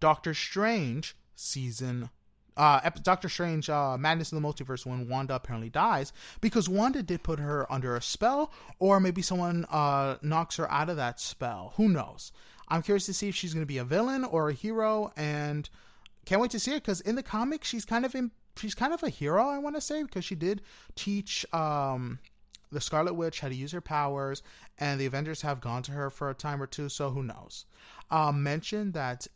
[0.00, 2.10] Doctor Strange season
[2.56, 7.22] uh, Doctor Strange, uh, Madness in the Multiverse, when Wanda apparently dies, because Wanda did
[7.22, 11.72] put her under a spell, or maybe someone uh, knocks her out of that spell.
[11.76, 12.32] Who knows?
[12.68, 15.68] I'm curious to see if she's going to be a villain or a hero, and
[16.24, 18.92] can't wait to see it because in the comics she's kind of in, she's kind
[18.92, 19.46] of a hero.
[19.46, 20.62] I want to say because she did
[20.94, 22.18] teach um,
[22.72, 24.42] the Scarlet Witch how to use her powers,
[24.78, 26.88] and the Avengers have gone to her for a time or two.
[26.88, 27.66] So who knows?
[28.10, 29.26] Uh, mention that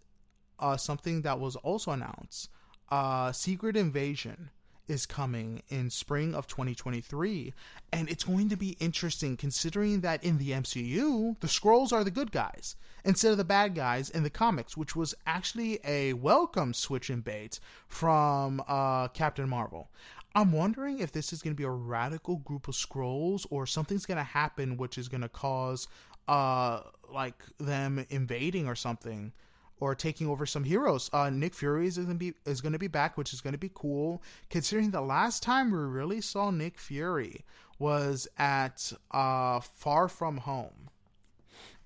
[0.58, 2.50] uh, something that was also announced:
[2.90, 4.50] uh, Secret Invasion
[4.88, 7.52] is coming in spring of 2023
[7.92, 12.10] and it's going to be interesting considering that in the MCU the Skrulls are the
[12.10, 16.74] good guys instead of the bad guys in the comics which was actually a welcome
[16.74, 19.90] switch and bait from uh, Captain Marvel.
[20.34, 24.06] I'm wondering if this is going to be a radical group of Skrulls or something's
[24.06, 25.88] going to happen which is going to cause
[26.26, 29.32] uh like them invading or something
[29.80, 31.10] or taking over some heroes.
[31.12, 33.70] Uh, Nick Fury is to be is to be back, which is going to be
[33.74, 34.22] cool.
[34.50, 37.44] Considering the last time we really saw Nick Fury
[37.78, 40.90] was at uh, Far From Home,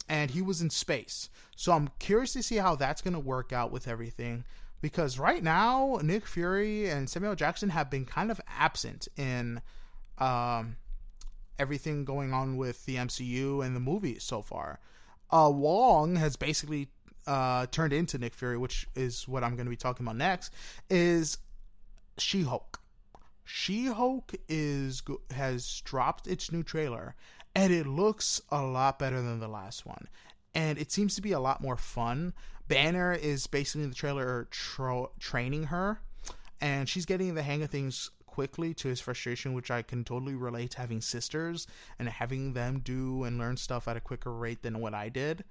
[0.08, 1.28] and he was in space.
[1.56, 4.44] So I'm curious to see how that's going to work out with everything.
[4.80, 9.60] Because right now, Nick Fury and Samuel Jackson have been kind of absent in
[10.18, 10.76] um,
[11.56, 14.80] everything going on with the MCU and the movies so far.
[15.30, 16.88] Uh, Wong has basically
[17.26, 20.52] uh, turned into Nick Fury, which is what I'm going to be talking about next,
[20.90, 21.38] is
[22.18, 22.80] She Hulk.
[23.44, 27.14] She Hulk is has dropped its new trailer,
[27.54, 30.08] and it looks a lot better than the last one,
[30.54, 32.32] and it seems to be a lot more fun.
[32.68, 36.00] Banner is basically in the trailer tra- training her,
[36.60, 40.34] and she's getting the hang of things quickly to his frustration, which I can totally
[40.34, 41.66] relate to having sisters
[41.98, 45.44] and having them do and learn stuff at a quicker rate than what I did.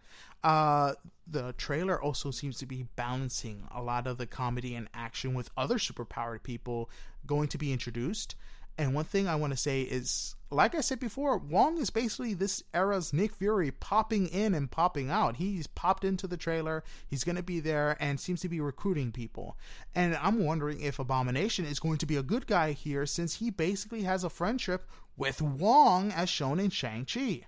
[0.44, 0.94] Uh,
[1.28, 5.52] the trailer also seems to be balancing a lot of the comedy and action with
[5.56, 6.90] other superpowered people
[7.28, 8.36] going to be introduced.
[8.82, 12.34] And one thing I want to say is, like I said before, Wong is basically
[12.34, 15.36] this era's Nick Fury popping in and popping out.
[15.36, 19.12] He's popped into the trailer, he's going to be there, and seems to be recruiting
[19.12, 19.56] people.
[19.94, 23.52] And I'm wondering if Abomination is going to be a good guy here since he
[23.52, 27.46] basically has a friendship with Wong as shown in Shang-Chi.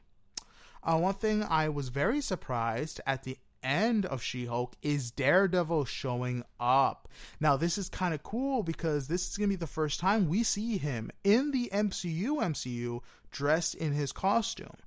[0.83, 5.85] Uh, one thing I was very surprised at the end of She Hulk is Daredevil
[5.85, 7.07] showing up.
[7.39, 10.27] Now, this is kind of cool because this is going to be the first time
[10.27, 13.01] we see him in the MCU MCU
[13.31, 14.77] dressed in his costume.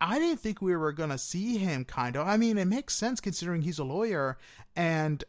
[0.00, 2.26] I didn't think we were going to see him kind of.
[2.26, 4.36] I mean, it makes sense considering he's a lawyer
[4.74, 5.24] and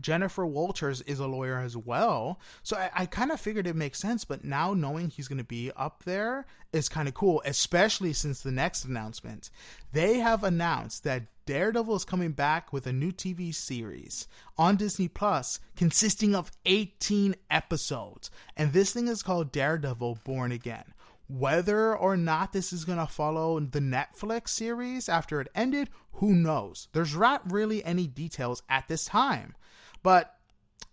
[0.00, 2.40] Jennifer Walters is a lawyer as well.
[2.62, 5.44] So I, I kind of figured it makes sense, but now knowing he's going to
[5.44, 9.50] be up there is kind of cool, especially since the next announcement.
[9.92, 15.08] They have announced that Daredevil is coming back with a new TV series on Disney
[15.08, 18.30] Plus consisting of 18 episodes.
[18.56, 20.94] And this thing is called Daredevil Born Again.
[21.28, 26.34] Whether or not this is going to follow the Netflix series after it ended, who
[26.34, 26.88] knows?
[26.92, 29.54] There's not really any details at this time.
[30.02, 30.34] But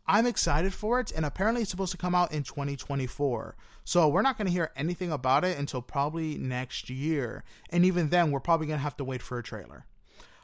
[0.07, 3.55] I'm excited for it, and apparently it's supposed to come out in 2024.
[3.83, 7.43] So we're not going to hear anything about it until probably next year.
[7.69, 9.85] And even then, we're probably going to have to wait for a trailer.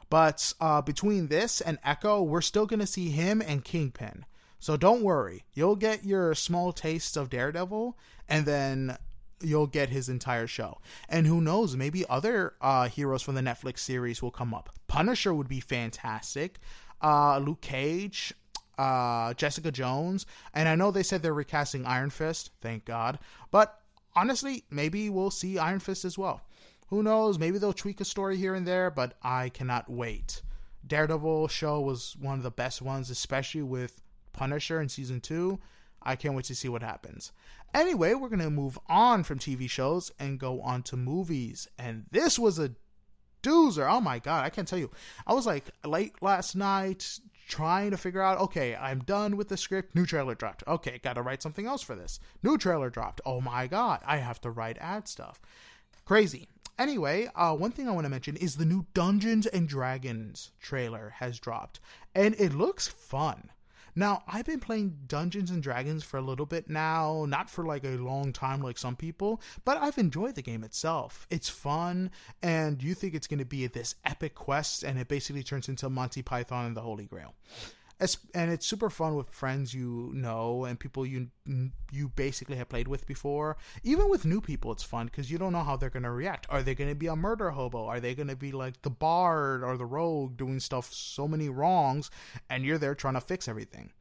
[0.08, 4.24] But uh, between this and Echo, we're still going to see him and Kingpin.
[4.58, 5.44] So don't worry.
[5.52, 7.98] You'll get your small taste of Daredevil,
[8.28, 8.96] and then
[9.40, 10.78] you'll get his entire show.
[11.08, 14.70] And who knows, maybe other uh, heroes from the Netflix series will come up.
[14.86, 16.58] Punisher would be fantastic.
[17.02, 18.32] Uh, Luke Cage,
[18.78, 22.50] uh, Jessica Jones, and I know they said they're recasting Iron Fist.
[22.60, 23.18] Thank God.
[23.50, 23.80] But
[24.14, 26.42] honestly, maybe we'll see Iron Fist as well.
[26.88, 27.38] Who knows?
[27.38, 30.42] Maybe they'll tweak a story here and there, but I cannot wait.
[30.86, 34.00] Daredevil show was one of the best ones, especially with
[34.32, 35.58] Punisher in season two.
[36.02, 37.32] I can't wait to see what happens.
[37.74, 41.66] Anyway, we're going to move on from TV shows and go on to movies.
[41.76, 42.70] And this was a
[43.42, 43.90] doozer.
[43.90, 44.90] Oh my God, I can't tell you.
[45.26, 49.56] I was like late last night trying to figure out, okay, I'm done with the
[49.56, 49.94] script.
[49.94, 50.64] New trailer dropped.
[50.66, 52.20] Okay, got to write something else for this.
[52.42, 53.20] New trailer dropped.
[53.24, 55.40] Oh my god, I have to write ad stuff.
[56.04, 56.48] Crazy.
[56.78, 61.14] Anyway, uh, one thing I want to mention is the new Dungeons and Dragons trailer
[61.16, 61.80] has dropped,
[62.14, 63.50] and it looks fun.
[63.98, 67.82] Now, I've been playing Dungeons and Dragons for a little bit now, not for like
[67.82, 71.26] a long time like some people, but I've enjoyed the game itself.
[71.30, 72.10] It's fun,
[72.42, 75.88] and you think it's going to be this epic quest, and it basically turns into
[75.88, 77.34] Monty Python and the Holy Grail
[77.98, 81.28] and it's super fun with friends you know and people you
[81.90, 83.56] you basically have played with before.
[83.82, 86.46] Even with new people, it's fun because you don't know how they're going to react.
[86.50, 87.86] Are they going to be a murder hobo?
[87.86, 91.48] Are they going to be like the bard or the rogue doing stuff so many
[91.48, 92.10] wrongs,
[92.50, 93.92] and you're there trying to fix everything?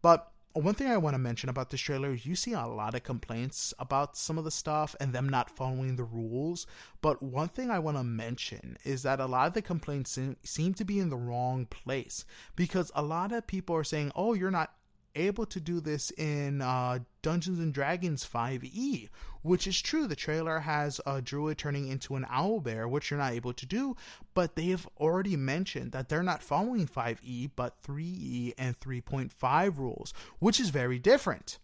[0.00, 2.94] But one thing I want to mention about this trailer is you see a lot
[2.94, 6.66] of complaints about some of the stuff and them not following the rules.
[7.00, 10.74] But one thing I want to mention is that a lot of the complaints seem
[10.74, 12.24] to be in the wrong place
[12.56, 14.74] because a lot of people are saying, oh, you're not
[15.14, 19.08] able to do this in uh, Dungeons and Dragons 5e,
[19.42, 20.06] which is true.
[20.06, 23.66] The trailer has a druid turning into an owl bear, which you're not able to
[23.66, 23.96] do,
[24.34, 30.14] but they have already mentioned that they're not following 5e, but 3e and 3.5 rules,
[30.38, 31.58] which is very different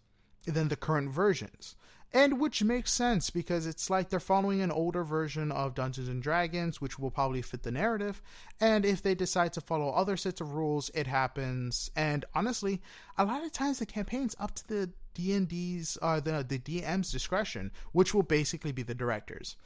[0.45, 1.75] than the current versions
[2.13, 6.23] and which makes sense because it's like they're following an older version of Dungeons and
[6.23, 8.21] Dragons, which will probably fit the narrative.
[8.59, 11.91] And if they decide to follow other sets of rules, it happens.
[11.95, 12.81] And honestly,
[13.17, 17.71] a lot of times the campaign's up to the D&D's uh, the the DM's discretion,
[17.91, 19.57] which will basically be the directors.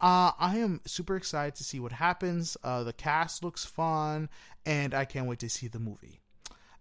[0.00, 2.56] Uh, I am super excited to see what happens.
[2.62, 4.28] Uh, the cast looks fun,
[4.66, 6.20] and I can't wait to see the movie.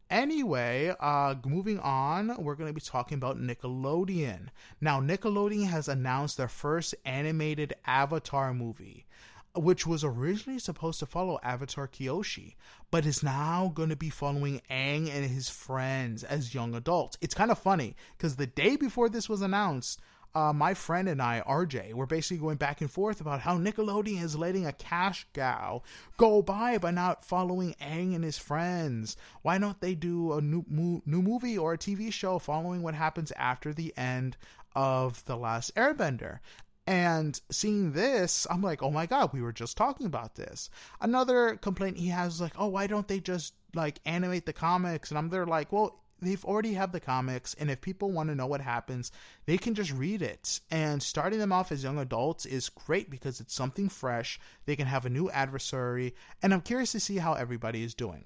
[0.10, 4.48] Anyway, uh, moving on, we're going to be talking about Nickelodeon.
[4.80, 9.08] Now, Nickelodeon has announced their first animated Avatar movie,
[9.56, 12.54] which was originally supposed to follow Avatar Kyoshi,
[12.92, 17.18] but is now going to be following Aang and his friends as young adults.
[17.22, 20.00] It's kind of funny because the day before this was announced,
[20.36, 24.22] uh, my friend and I, RJ, were basically going back and forth about how Nickelodeon
[24.22, 25.82] is letting a cash cow
[26.18, 29.16] go by by not following Aang and his friends.
[29.44, 33.32] Why don't they do a new, new movie or a TV show following what happens
[33.38, 34.36] after the end
[34.76, 36.40] of The Last Airbender?
[36.86, 40.70] And seeing this, I'm like, oh my god, we were just talking about this.
[41.00, 45.10] Another complaint he has is like, oh, why don't they just like animate the comics?
[45.10, 48.36] And I'm there like, well, they've already have the comics and if people want to
[48.36, 49.12] know what happens
[49.46, 53.40] they can just read it and starting them off as young adults is great because
[53.40, 57.34] it's something fresh they can have a new adversary and i'm curious to see how
[57.34, 58.26] everybody is doing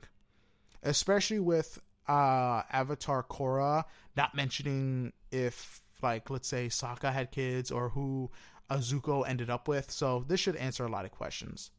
[0.84, 3.84] especially with uh, avatar korra
[4.16, 8.32] not mentioning if like let's say Sokka had kids or who
[8.70, 9.92] Azuko ended up with.
[9.92, 11.72] So this should answer a lot of questions.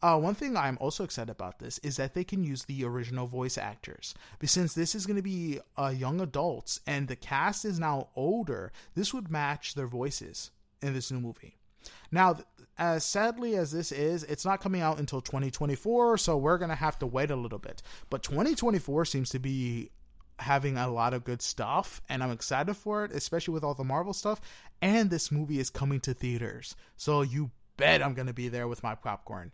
[0.00, 3.26] Uh, one thing I'm also excited about this is that they can use the original
[3.26, 4.14] voice actors.
[4.38, 8.08] But since this is going to be uh, young adults and the cast is now
[8.14, 11.56] older, this would match their voices in this new movie.
[12.12, 12.38] Now,
[12.78, 16.76] as sadly as this is, it's not coming out until 2024, so we're going to
[16.76, 17.82] have to wait a little bit.
[18.08, 19.90] But 2024 seems to be
[20.38, 23.82] having a lot of good stuff, and I'm excited for it, especially with all the
[23.82, 24.40] Marvel stuff.
[24.80, 28.68] And this movie is coming to theaters, so you bet I'm going to be there
[28.68, 29.52] with my popcorn.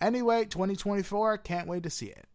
[0.00, 2.26] Anyway, 2024, can't wait to see it.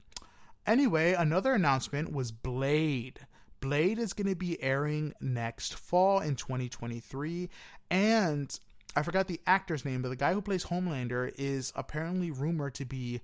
[0.66, 3.20] Anyway, another announcement was Blade.
[3.60, 7.50] Blade is going to be airing next fall in 2023,
[7.92, 8.60] and
[8.96, 12.86] I forgot the actor's name, but the guy who plays Homelander is apparently rumored to
[12.86, 13.22] be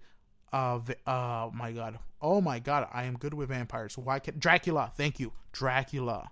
[0.51, 1.97] uh, uh my god.
[2.21, 3.97] Oh my god, I am good with vampires.
[3.97, 4.39] Why can't.
[4.39, 4.91] Dracula?
[4.95, 5.33] Thank you.
[5.51, 6.29] Dracula.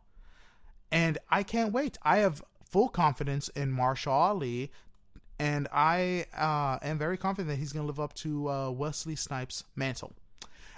[0.91, 1.97] And I can't wait.
[2.03, 4.71] I have full confidence in Mahershala Ali
[5.41, 9.15] and I uh, am very confident that he's going to live up to uh, Wesley
[9.15, 10.13] Snipes' mantle.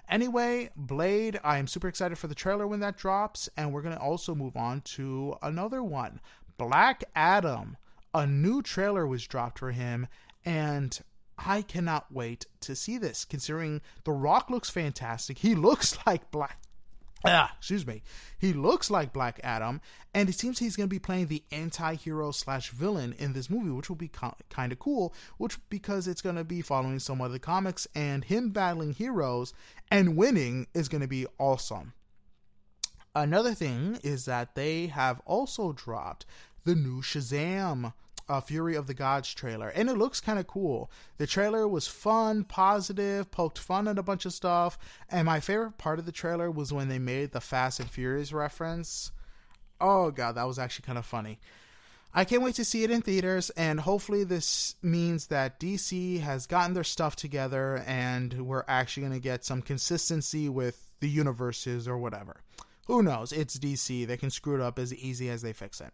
[0.08, 3.96] Anyway, Blade, I am super excited for the trailer when that drops, and we're going
[3.96, 6.22] to also move on to another one
[6.58, 7.76] Black Adam.
[8.14, 10.08] A new trailer was dropped for him,
[10.46, 10.98] and
[11.38, 13.26] I cannot wait to see this.
[13.26, 16.62] Considering The Rock looks fantastic, he looks like Black.
[17.26, 18.04] Ah, excuse me.
[18.38, 19.80] He looks like Black Adam,
[20.14, 23.70] and it seems he's going to be playing the anti-hero slash villain in this movie,
[23.70, 25.14] which will be co- kind of cool.
[25.38, 29.54] Which because it's going to be following some of the comics, and him battling heroes
[29.90, 31.94] and winning is going to be awesome.
[33.16, 36.26] Another thing is that they have also dropped
[36.66, 37.94] the new Shazam
[38.30, 40.92] uh, Fury of the Gods trailer, and it looks kind of cool.
[41.18, 44.78] The trailer was fun, positive, poked fun at a bunch of stuff,
[45.10, 48.34] and my favorite part of the trailer was when they made the Fast and Furious
[48.34, 49.12] reference.
[49.80, 51.40] Oh god, that was actually kind of funny.
[52.16, 56.46] I can't wait to see it in theaters, and hopefully, this means that DC has
[56.46, 61.88] gotten their stuff together and we're actually going to get some consistency with the universes
[61.88, 62.42] or whatever.
[62.86, 63.32] Who knows?
[63.32, 64.06] It's DC.
[64.06, 65.92] They can screw it up as easy as they fix it.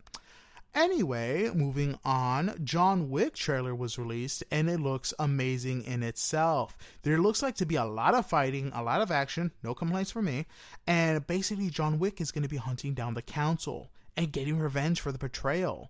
[0.75, 6.77] Anyway, moving on, John Wick trailer was released and it looks amazing in itself.
[7.01, 10.11] There looks like to be a lot of fighting, a lot of action, no complaints
[10.11, 10.45] from me,
[10.85, 15.01] and basically John Wick is going to be hunting down the council and getting revenge
[15.01, 15.89] for the betrayal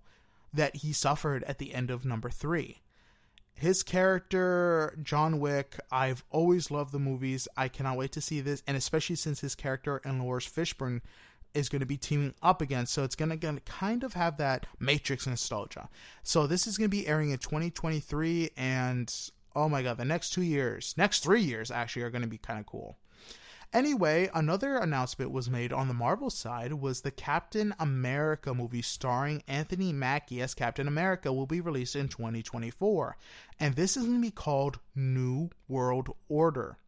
[0.53, 2.81] that he suffered at the end of number 3.
[3.53, 7.45] His character, John Wick, I've always loved the movies.
[7.57, 11.01] I cannot wait to see this, and especially since his character and Laurence Fishburne
[11.53, 12.93] is going to be teaming up against.
[12.93, 15.89] So it's going to kind of have that Matrix nostalgia.
[16.23, 19.13] So this is going to be airing in 2023, and
[19.55, 22.37] oh my god, the next two years, next three years actually are going to be
[22.37, 22.97] kind of cool.
[23.71, 29.43] Anyway, another announcement was made on the Marvel side was the Captain America movie starring
[29.47, 33.15] Anthony Mackie as Captain America will be released in 2024.
[33.59, 36.79] And this is going to be called New World Order.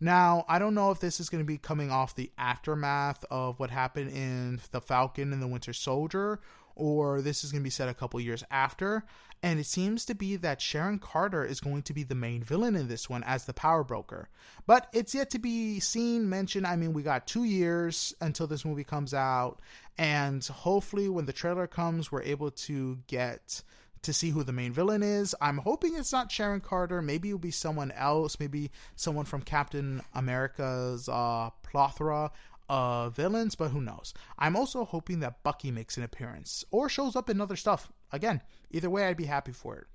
[0.00, 3.58] Now, I don't know if this is going to be coming off the aftermath of
[3.58, 6.40] what happened in The Falcon and the Winter Soldier,
[6.74, 9.04] or this is going to be set a couple years after.
[9.42, 12.76] And it seems to be that Sharon Carter is going to be the main villain
[12.76, 14.28] in this one as the power broker.
[14.66, 16.66] But it's yet to be seen, mentioned.
[16.66, 19.60] I mean, we got two years until this movie comes out.
[19.96, 23.62] And hopefully, when the trailer comes, we're able to get
[24.02, 25.34] to see who the main villain is.
[25.40, 27.02] I'm hoping it's not Sharon Carter.
[27.02, 28.38] Maybe it'll be someone else.
[28.40, 32.30] Maybe someone from Captain America's uh, plethora
[32.68, 34.14] of villains, but who knows?
[34.38, 37.90] I'm also hoping that Bucky makes an appearance or shows up in other stuff.
[38.12, 39.86] Again, either way, I'd be happy for it.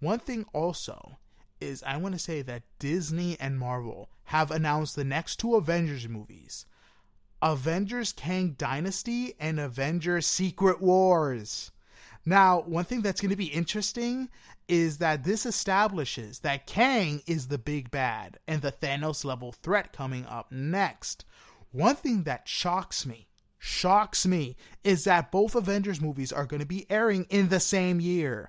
[0.00, 1.18] One thing also
[1.60, 6.08] is I want to say that Disney and Marvel have announced the next two Avengers
[6.08, 6.66] movies
[7.40, 11.70] Avengers Kang Dynasty and Avengers Secret Wars.
[12.26, 14.30] Now, one thing that's going to be interesting
[14.66, 19.92] is that this establishes that Kang is the big bad and the Thanos level threat
[19.92, 21.26] coming up next.
[21.70, 26.66] One thing that shocks me, shocks me, is that both Avengers movies are going to
[26.66, 28.48] be airing in the same year.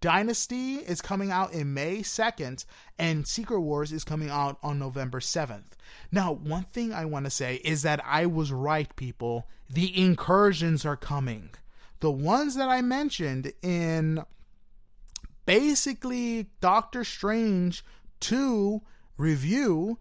[0.00, 2.64] Dynasty is coming out in May 2nd,
[2.96, 5.72] and Secret Wars is coming out on November 7th.
[6.12, 9.48] Now, one thing I want to say is that I was right, people.
[9.68, 11.50] The incursions are coming
[12.00, 14.22] the ones that I mentioned in
[15.46, 17.84] basically Doctor Strange
[18.20, 18.82] 2
[19.16, 19.98] review,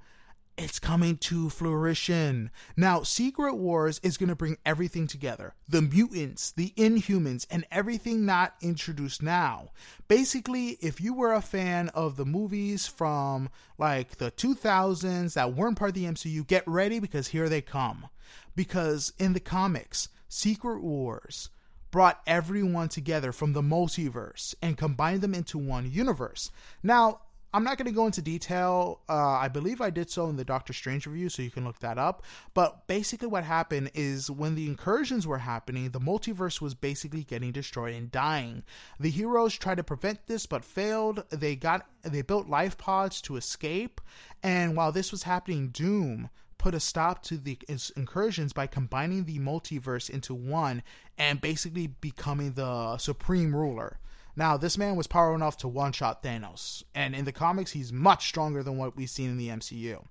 [0.58, 2.50] it's coming to fruition.
[2.78, 8.26] Now, Secret Wars is going to bring everything together the mutants, the inhumans, and everything
[8.26, 9.70] not introduced now.
[10.08, 15.78] Basically, if you were a fan of the movies from like the 2000s that weren't
[15.78, 18.08] part of the MCU, get ready because here they come.
[18.56, 21.50] Because in the comics, Secret Wars,
[21.96, 26.52] brought everyone together from the multiverse and combined them into one universe.
[26.84, 27.22] Now,
[27.54, 29.00] I'm not going to go into detail.
[29.08, 31.80] Uh, I believe I did so in the Doctor Strange review, so you can look
[31.80, 32.24] that up.
[32.54, 37.54] But basically, what happened is when the incursions were happening, the multiverse was basically getting
[37.54, 38.64] destroyed and dying.
[39.00, 41.24] The heroes tried to prevent this, but failed.
[41.30, 44.02] They got they built life pods to escape,
[44.44, 47.58] and while this was happening, Doom put a stop to the
[47.96, 50.84] incursions by combining the multiverse into one
[51.18, 54.00] and basically becoming the supreme ruler.
[54.36, 57.94] Now, this man was powerful enough to one shot Thanos, and in the comics, he's
[57.94, 60.06] much stronger than what we've seen in the MCU.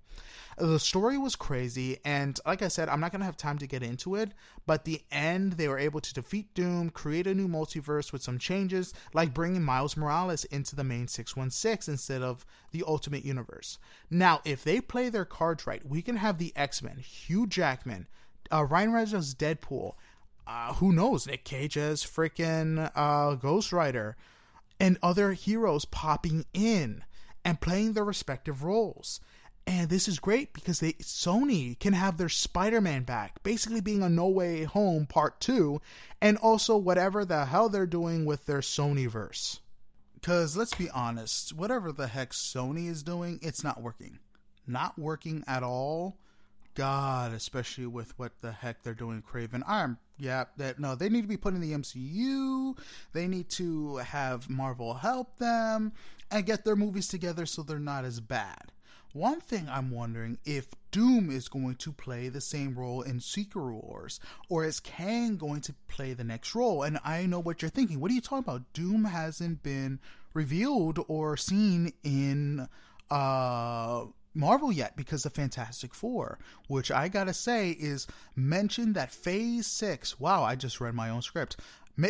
[0.57, 3.67] The story was crazy, and like I said, I'm not going to have time to
[3.67, 4.31] get into it,
[4.67, 8.39] but the end, they were able to defeat Doom, create a new multiverse with some
[8.39, 13.79] changes, like bringing Miles Morales into the main 616 instead of the Ultimate Universe.
[14.11, 18.07] Now, if they play their cards right, we can have the X Men, Hugh Jackman,
[18.53, 19.95] uh, Ryan Reynolds' Deadpool,
[20.47, 24.17] uh, who knows, Nick Cage as freaking uh, Ghost Rider,
[24.79, 27.05] and other heroes popping in
[27.45, 29.21] and playing their respective roles.
[29.67, 34.11] And this is great because they Sony can have their Spider-Man back, basically being a
[34.11, 35.81] No Way Home Part 2,
[36.21, 39.61] and also whatever the hell they're doing with their Sonyverse.
[40.23, 44.19] Cause let's be honest, whatever the heck Sony is doing, it's not working.
[44.67, 46.19] Not working at all.
[46.75, 49.63] God, especially with what the heck they're doing Kraven.
[49.67, 52.79] I'm yeah, that no, they need to be put in the MCU.
[53.13, 55.93] They need to have Marvel help them
[56.31, 58.73] and get their movies together so they're not as bad.
[59.13, 63.73] One thing I'm wondering if Doom is going to play the same role in Secret
[63.73, 64.19] Wars,
[64.49, 66.83] or is Kang going to play the next role?
[66.83, 68.01] And I know what you're thinking.
[68.01, 68.73] What are you talking about?
[68.73, 70.01] Doom hasn't been
[70.33, 72.69] revealed or seen in
[73.11, 79.67] uh Marvel yet because of Fantastic Four, which I gotta say is mentioned that Phase
[79.67, 80.19] Six.
[80.21, 81.57] Wow, I just read my own script.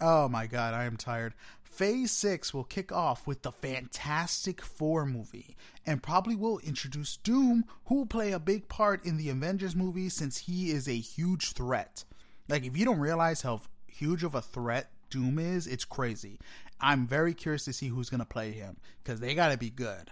[0.00, 1.34] oh my god, I am tired.
[1.80, 7.64] Phase 6 will kick off with the Fantastic Four movie and probably will introduce Doom,
[7.86, 11.52] who will play a big part in the Avengers movie since he is a huge
[11.52, 12.04] threat.
[12.50, 16.38] Like, if you don't realize how huge of a threat Doom is, it's crazy.
[16.80, 19.70] I'm very curious to see who's going to play him because they got to be
[19.70, 20.10] good.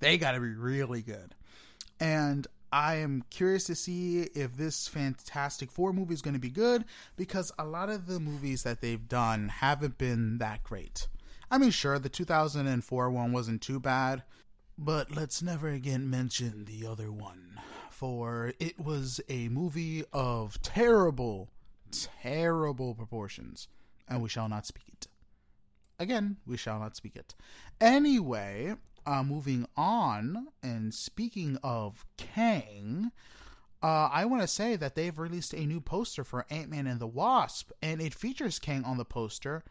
[0.00, 1.34] They got to be really good.
[2.00, 6.50] And I am curious to see if this Fantastic Four movie is going to be
[6.50, 6.84] good
[7.16, 11.08] because a lot of the movies that they've done haven't been that great.
[11.50, 14.22] I mean, sure, the 2004 one wasn't too bad,
[14.76, 17.58] but let's never again mention the other one,
[17.90, 21.48] for it was a movie of terrible,
[21.90, 23.66] terrible proportions,
[24.06, 25.07] and we shall not speak it.
[25.98, 27.34] Again, we shall not speak it.
[27.80, 28.74] Anyway,
[29.04, 33.10] uh, moving on, and speaking of Kang,
[33.82, 37.00] uh, I want to say that they've released a new poster for Ant Man and
[37.00, 39.64] the Wasp, and it features Kang on the poster.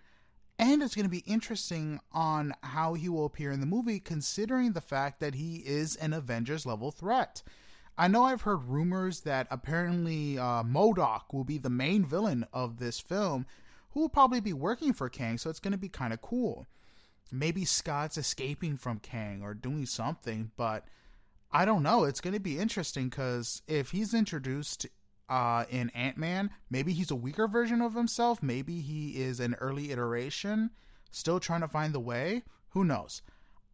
[0.59, 4.73] And it's going to be interesting on how he will appear in the movie, considering
[4.73, 7.43] the fact that he is an Avengers level threat.
[7.97, 12.79] I know I've heard rumors that apparently uh, MODOK will be the main villain of
[12.79, 13.45] this film,
[13.97, 16.67] who will probably be working for Kang, so it's going to be kind of cool.
[17.31, 20.85] Maybe Scott's escaping from Kang or doing something, but
[21.51, 22.03] I don't know.
[22.03, 24.85] It's going to be interesting because if he's introduced
[25.27, 28.43] uh, in Ant Man, maybe he's a weaker version of himself.
[28.43, 30.69] Maybe he is an early iteration,
[31.09, 32.43] still trying to find the way.
[32.73, 33.23] Who knows?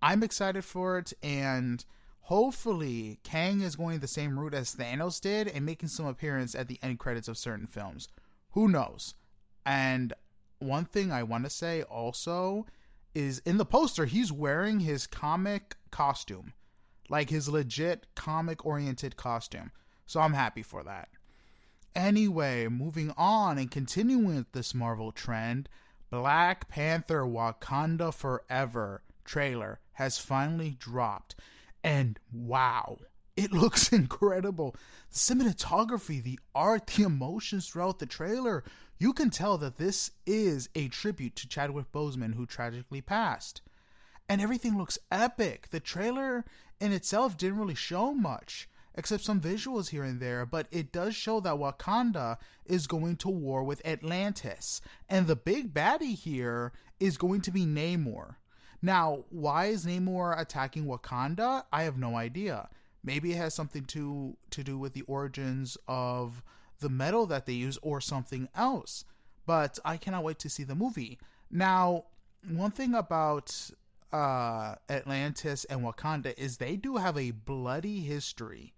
[0.01, 1.83] I'm excited for it, and
[2.21, 6.69] hopefully, Kang is going the same route as Thanos did and making some appearance at
[6.69, 8.07] the end credits of certain films.
[8.51, 9.15] Who knows?
[9.65, 10.13] And
[10.59, 12.65] one thing I want to say also
[13.13, 16.53] is in the poster, he's wearing his comic costume,
[17.09, 19.71] like his legit comic oriented costume.
[20.05, 21.09] So I'm happy for that.
[21.95, 25.69] Anyway, moving on and continuing with this Marvel trend,
[26.09, 31.35] Black Panther Wakanda Forever trailer has finally dropped.
[31.83, 32.97] And wow,
[33.35, 34.75] it looks incredible.
[35.11, 38.63] The cinematography, the art, the emotions throughout the trailer.
[38.97, 43.61] You can tell that this is a tribute to Chadwick Boseman, who tragically passed.
[44.29, 45.69] And everything looks epic.
[45.71, 46.45] The trailer
[46.79, 51.15] in itself didn't really show much, except some visuals here and there, but it does
[51.15, 54.79] show that Wakanda is going to war with Atlantis.
[55.09, 58.35] And the big baddie here is going to be Namor.
[58.81, 61.63] Now, why is Namor attacking Wakanda?
[61.71, 62.69] I have no idea.
[63.03, 66.41] Maybe it has something to to do with the origins of
[66.79, 69.05] the metal that they use or something else.
[69.45, 71.19] But I cannot wait to see the movie.
[71.51, 72.05] Now,
[72.49, 73.69] one thing about
[74.11, 78.73] uh, Atlantis and Wakanda is they do have a bloody history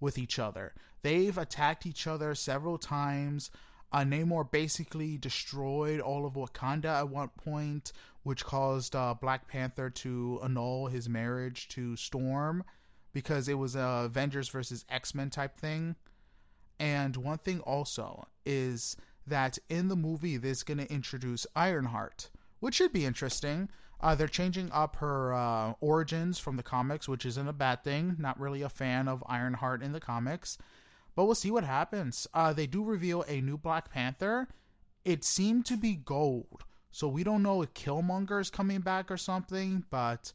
[0.00, 0.74] with each other.
[1.02, 3.50] they've attacked each other several times.
[3.92, 7.92] Uh, Namor basically destroyed all of Wakanda at one point,
[8.24, 12.64] which caused uh, Black Panther to annul his marriage to Storm
[13.12, 15.94] because it was a Avengers versus X Men type thing.
[16.78, 18.96] And one thing also is
[19.26, 23.68] that in the movie, this going to introduce Ironheart, which should be interesting.
[24.00, 28.16] Uh, they're changing up her uh, origins from the comics, which isn't a bad thing.
[28.18, 30.58] Not really a fan of Ironheart in the comics,
[31.14, 32.26] but we'll see what happens.
[32.34, 34.48] Uh, they do reveal a new Black Panther.
[35.04, 39.16] It seemed to be gold, so we don't know if Killmonger is coming back or
[39.16, 40.32] something, but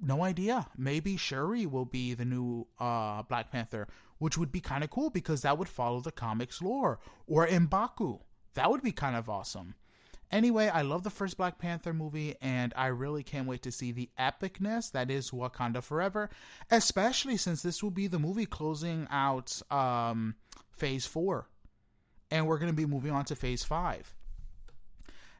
[0.00, 0.66] no idea.
[0.76, 3.88] Maybe Shuri will be the new uh, Black Panther,
[4.18, 6.98] which would be kind of cool because that would follow the comics lore.
[7.26, 8.20] Or Mbaku.
[8.54, 9.74] That would be kind of awesome.
[10.32, 13.92] Anyway, I love the first Black Panther movie, and I really can't wait to see
[13.92, 16.30] the epicness that is Wakanda Forever,
[16.70, 20.34] especially since this will be the movie closing out um,
[20.72, 21.46] Phase 4.
[22.32, 24.14] And we're going to be moving on to Phase 5.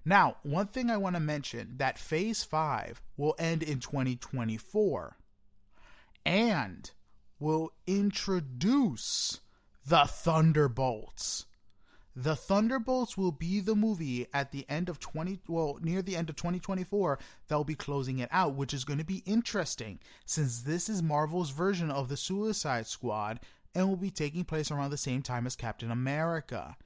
[0.04, 5.16] Now, one thing I want to mention that Phase 5 will end in 2024
[6.24, 6.90] and
[7.38, 9.40] will introduce
[9.86, 11.46] the Thunderbolts.
[12.14, 16.30] The Thunderbolts will be the movie at the end of 20 well near the end
[16.30, 20.88] of 2024 they'll be closing it out which is going to be interesting since this
[20.88, 23.40] is Marvel's version of the Suicide Squad
[23.74, 26.78] and will be taking place around the same time as Captain America.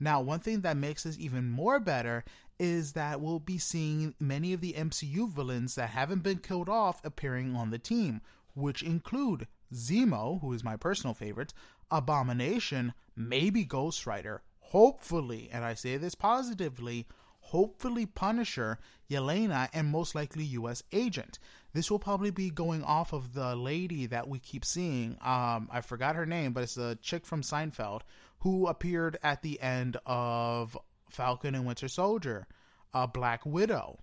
[0.00, 2.24] Now, one thing that makes this even more better
[2.58, 7.04] is that we'll be seeing many of the MCU villains that haven't been killed off
[7.04, 8.22] appearing on the team,
[8.54, 11.52] which include Zemo, who is my personal favorite,
[11.90, 17.06] Abomination, maybe Ghost Rider, hopefully, and I say this positively,
[17.40, 18.78] hopefully Punisher,
[19.10, 20.82] Yelena, and most likely U.S.
[20.92, 21.38] Agent.
[21.72, 25.12] This will probably be going off of the lady that we keep seeing.
[25.22, 28.02] Um, I forgot her name, but it's a chick from Seinfeld
[28.40, 30.76] who appeared at the end of
[31.08, 32.46] Falcon and Winter Soldier,
[32.92, 34.00] a Black Widow.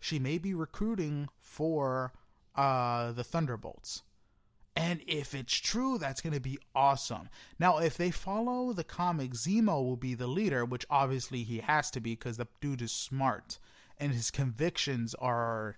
[0.00, 2.12] She may be recruiting for
[2.54, 4.02] uh, the Thunderbolts.
[4.78, 7.30] And if it's true, that's going to be awesome.
[7.58, 11.90] Now, if they follow the comic, Zemo will be the leader, which obviously he has
[11.90, 13.58] to be because the dude is smart
[13.98, 15.76] and his convictions are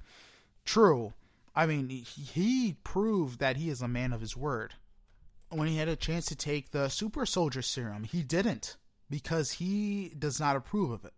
[0.66, 1.14] true.
[1.56, 4.74] I mean, he proved that he is a man of his word.
[5.48, 8.76] When he had a chance to take the super soldier serum, he didn't
[9.08, 11.14] because he does not approve of it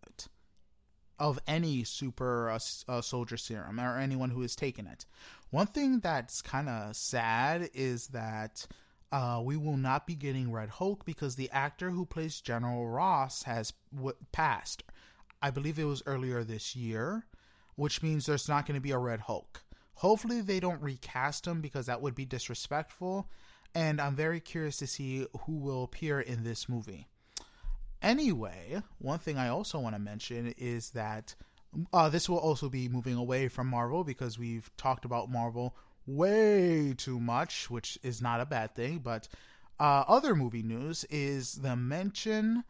[1.18, 2.58] of any super uh,
[2.88, 5.06] uh, soldier serum or anyone who has taken it.
[5.50, 8.66] One thing that's kind of sad is that
[9.12, 13.42] uh, we will not be getting Red Hulk because the actor who plays General Ross
[13.42, 14.82] has w- passed.
[15.42, 17.26] I believe it was earlier this year,
[17.76, 19.62] which means there's not going to be a Red Hulk.
[19.94, 23.28] Hopefully, they don't recast him because that would be disrespectful.
[23.74, 27.06] And I'm very curious to see who will appear in this movie.
[28.03, 31.36] Anyway, one thing I also want to mention is that
[31.92, 36.94] uh, this will also be moving away from Marvel because we've talked about Marvel way
[36.96, 38.98] too much, which is not a bad thing.
[38.98, 39.28] But
[39.78, 42.64] uh, other movie news is the mention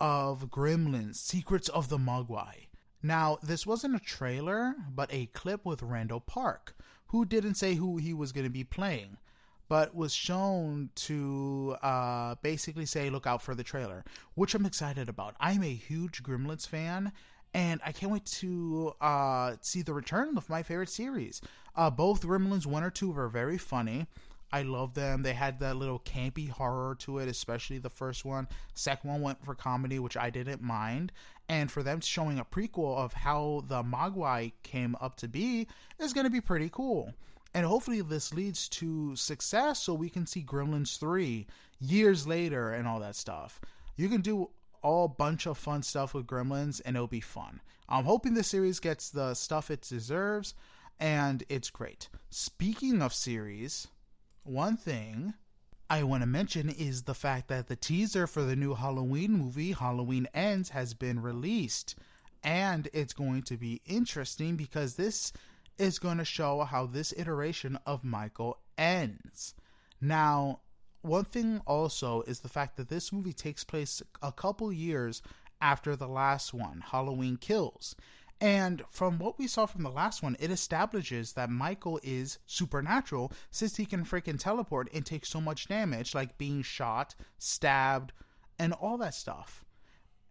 [0.00, 2.66] of Gremlins Secrets of the Mogwai.
[3.02, 6.74] Now, this wasn't a trailer, but a clip with Randall Park,
[7.06, 9.16] who didn't say who he was going to be playing
[9.70, 14.04] but was shown to uh, basically say, look out for the trailer,
[14.34, 15.36] which I'm excited about.
[15.38, 17.12] I'm a huge Gremlins fan,
[17.54, 21.40] and I can't wait to uh, see the return of my favorite series.
[21.76, 24.08] Uh, both Gremlins 1 or 2 were very funny.
[24.52, 25.22] I love them.
[25.22, 28.48] They had that little campy horror to it, especially the first one.
[28.74, 31.12] Second one went for comedy, which I didn't mind.
[31.48, 35.68] And for them showing a prequel of how the Mogwai came up to be
[36.00, 37.14] is going to be pretty cool.
[37.52, 41.46] And hopefully this leads to success so we can see Gremlins 3
[41.80, 43.60] years later and all that stuff.
[43.96, 44.50] You can do
[44.82, 47.60] all bunch of fun stuff with Gremlins and it'll be fun.
[47.88, 50.54] I'm hoping the series gets the stuff it deserves
[50.98, 52.08] and it's great.
[52.30, 53.88] Speaking of series,
[54.44, 55.34] one thing
[55.88, 59.72] I want to mention is the fact that the teaser for the new Halloween movie,
[59.72, 61.96] Halloween Ends, has been released.
[62.44, 65.32] And it's going to be interesting because this
[65.80, 69.54] is going to show how this iteration of Michael ends.
[70.00, 70.60] Now,
[71.02, 75.22] one thing also is the fact that this movie takes place a couple years
[75.60, 77.96] after the last one, Halloween Kills.
[78.42, 83.32] And from what we saw from the last one, it establishes that Michael is supernatural
[83.50, 88.12] since he can freaking teleport and take so much damage, like being shot, stabbed,
[88.58, 89.64] and all that stuff.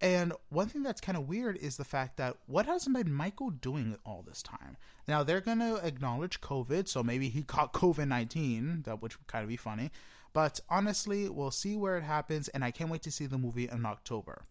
[0.01, 3.49] And one thing that's kind of weird is the fact that what hasn't been Michael
[3.49, 4.77] doing all this time?
[5.07, 9.43] Now they're gonna acknowledge COVID, so maybe he caught COVID nineteen, that which would kind
[9.43, 9.91] of be funny.
[10.31, 13.67] But honestly, we'll see where it happens, and I can't wait to see the movie
[13.67, 14.43] in October.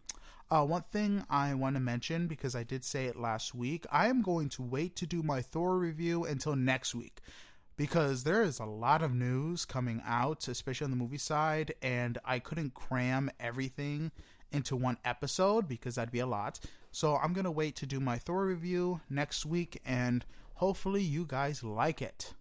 [0.51, 4.09] Uh, one thing I want to mention because I did say it last week, I
[4.09, 7.21] am going to wait to do my Thor review until next week
[7.77, 12.19] because there is a lot of news coming out, especially on the movie side, and
[12.25, 14.11] I couldn't cram everything
[14.53, 16.61] into one episode because that'd be a lot.
[16.91, 20.25] So I'm gonna wait to do my Thor review next week, and
[20.55, 22.35] hopefully you guys like it.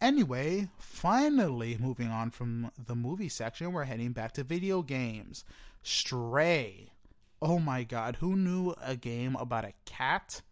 [0.00, 5.44] Anyway, finally moving on from the movie section, we're heading back to video games.
[5.82, 6.92] Stray.
[7.40, 10.42] Oh my god, who knew a game about a cat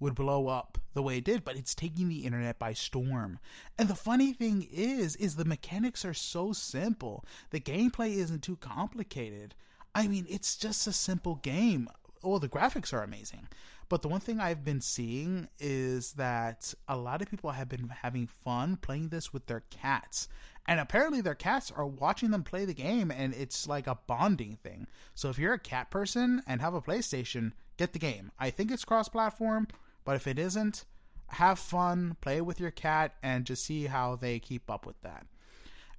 [0.00, 3.38] would blow up the way it did, but it's taking the internet by storm.
[3.78, 7.24] And the funny thing is, is the mechanics are so simple.
[7.50, 9.54] The gameplay isn't too complicated.
[9.94, 11.88] I mean, it's just a simple game.
[12.22, 13.48] Well, the graphics are amazing.
[13.88, 17.88] But the one thing I've been seeing is that a lot of people have been
[17.88, 20.28] having fun playing this with their cats.
[20.66, 24.58] And apparently their cats are watching them play the game and it's like a bonding
[24.62, 24.86] thing.
[25.14, 28.30] So if you're a cat person and have a PlayStation, get the game.
[28.38, 29.68] I think it's cross platform,
[30.04, 30.84] but if it isn't,
[31.28, 35.26] have fun, play with your cat, and just see how they keep up with that.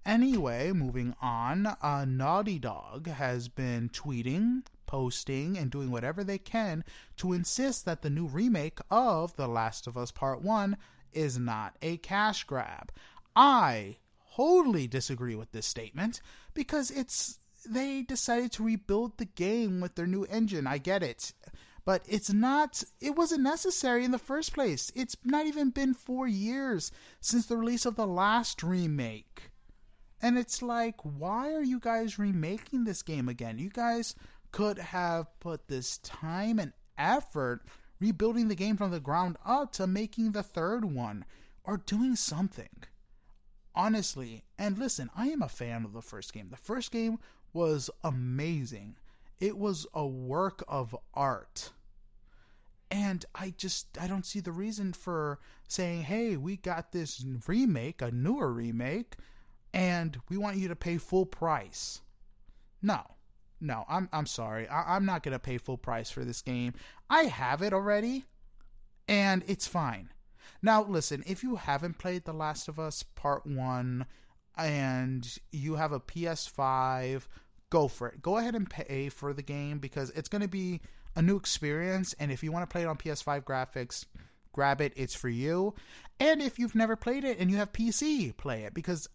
[0.10, 6.84] Anyway, moving on, uh, Naughty Dog has been tweeting, posting, and doing whatever they can
[7.18, 10.76] to insist that the new remake of The Last of Us Part 1
[11.14, 12.92] is not a cash grab.
[13.36, 16.22] I wholly disagree with this statement
[16.56, 20.66] because it's they decided to rebuild the game with their new engine.
[20.66, 21.34] I get it.
[21.86, 24.92] But it's not, it wasn't necessary in the first place.
[24.96, 26.92] It's not even been four years
[27.22, 29.52] since the release of the last remake.
[30.22, 33.58] And it's like, why are you guys remaking this game again?
[33.58, 34.16] You guys
[34.52, 37.62] could have put this time and effort
[38.00, 41.26] rebuilding the game from the ground up to making the third one
[41.64, 42.70] or doing something.
[43.76, 46.50] Honestly, and listen, I am a fan of the first game.
[46.50, 47.20] The first game
[47.54, 48.96] was amazing.
[49.40, 51.72] It was a work of art.
[52.92, 58.02] And I just I don't see the reason for saying, "Hey, we got this remake,
[58.02, 59.16] a newer remake,
[59.74, 62.02] and we want you to pay full price."
[62.82, 63.04] No.
[63.62, 64.68] No, I'm I'm sorry.
[64.70, 66.74] I, I'm not gonna pay full price for this game.
[67.10, 68.26] I have it already,
[69.08, 70.10] and it's fine.
[70.62, 74.06] Now, listen, if you haven't played The Last of Us Part 1
[74.58, 77.28] and you have a PS5,
[77.70, 78.22] go for it.
[78.22, 80.82] Go ahead and pay for the game because it's to be
[81.16, 82.14] a new experience.
[82.20, 84.06] And if you want to play it on PS5 graphics,
[84.52, 84.94] grab it.
[84.96, 85.76] It's for you.
[86.20, 89.08] And if you've never played it and you have PC, play it because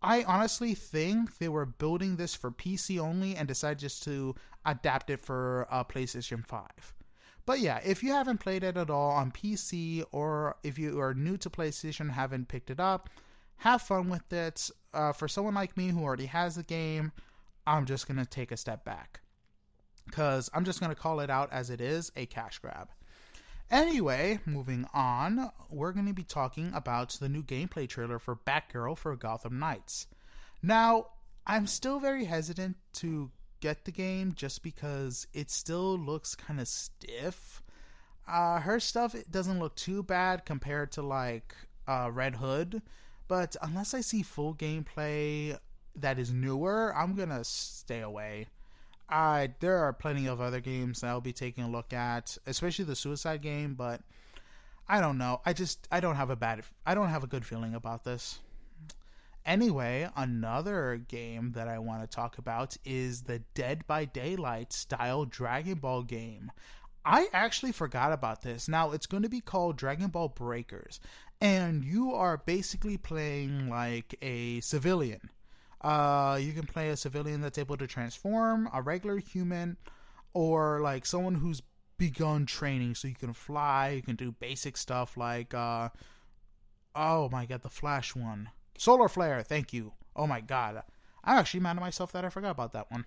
[0.00, 4.34] I honestly think they were building this for PC only and decided just to
[4.64, 6.68] adapt it for uh, PlayStation 5.
[7.46, 11.14] But yeah, if you haven't played it at all on PC or if you are
[11.14, 13.08] new to PlayStation, haven't picked it up,
[13.56, 14.70] have fun with it.
[14.92, 17.12] Uh, for someone like me who already has the game,
[17.66, 19.20] I'm just going to take a step back
[20.06, 22.88] because I'm just going to call it out as it is a cash grab.
[23.70, 28.96] Anyway, moving on, we're going to be talking about the new gameplay trailer for Batgirl
[28.96, 30.06] for Gotham Knights.
[30.62, 31.08] Now,
[31.46, 36.68] I'm still very hesitant to get the game just because it still looks kind of
[36.68, 37.62] stiff.
[38.26, 41.54] Uh, her stuff it doesn't look too bad compared to like
[41.86, 42.82] uh, Red Hood,
[43.26, 45.58] but unless I see full gameplay
[45.96, 48.48] that is newer, I'm gonna stay away.
[49.08, 52.96] I there are plenty of other games I'll be taking a look at, especially the
[52.96, 54.02] Suicide game, but
[54.88, 55.40] I don't know.
[55.46, 58.40] I just I don't have a bad I don't have a good feeling about this.
[59.46, 65.24] Anyway, another game that I want to talk about is the Dead by Daylight style
[65.24, 66.52] Dragon Ball game.
[67.02, 68.68] I actually forgot about this.
[68.68, 71.00] Now it's going to be called Dragon Ball Breakers,
[71.40, 75.30] and you are basically playing like a civilian
[75.80, 79.76] uh, you can play a civilian that's able to transform, a regular human,
[80.34, 81.62] or like someone who's
[81.98, 85.88] begun training so you can fly, you can do basic stuff like uh
[86.94, 88.48] oh my god, the flash one.
[88.76, 89.92] Solar flare, thank you.
[90.14, 90.82] Oh my god.
[91.24, 93.04] I'm actually mad at myself that I forgot about that one.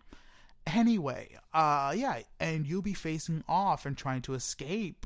[0.67, 5.05] Anyway, uh yeah, and you'll be facing off and trying to escape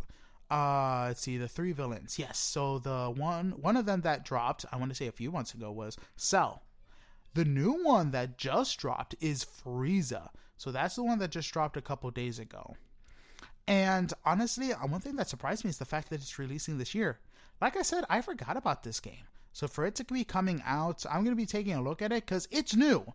[0.51, 4.63] uh let's see the three villains yes so the one one of them that dropped
[4.71, 6.61] i want to say a few months ago was cell
[7.35, 10.29] the new one that just dropped is Frieza.
[10.57, 12.75] So that's the one that just dropped a couple days ago.
[13.67, 16.95] And honestly, uh, one thing that surprised me is the fact that it's releasing this
[16.95, 17.19] year.
[17.61, 19.27] Like I said, I forgot about this game.
[19.51, 22.11] So for it to be coming out, I'm going to be taking a look at
[22.11, 23.05] it because it's new.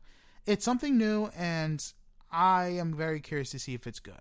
[0.46, 1.84] It's something new, and
[2.30, 4.20] I am very curious to see if it's good.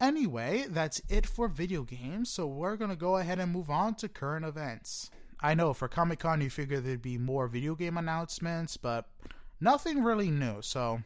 [0.00, 2.30] Anyway, that's it for video games.
[2.30, 5.10] So we're going to go ahead and move on to current events.
[5.42, 9.06] I know for Comic Con you figure there'd be more video game announcements, but
[9.60, 10.60] nothing really new.
[10.60, 11.00] So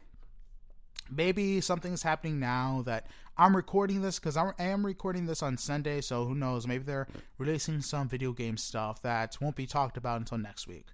[1.09, 3.07] maybe something's happening now that
[3.37, 6.01] I'm recording this because I am recording this on Sunday.
[6.01, 6.67] So who knows?
[6.67, 7.07] Maybe they're
[7.37, 10.87] releasing some video game stuff that won't be talked about until next week.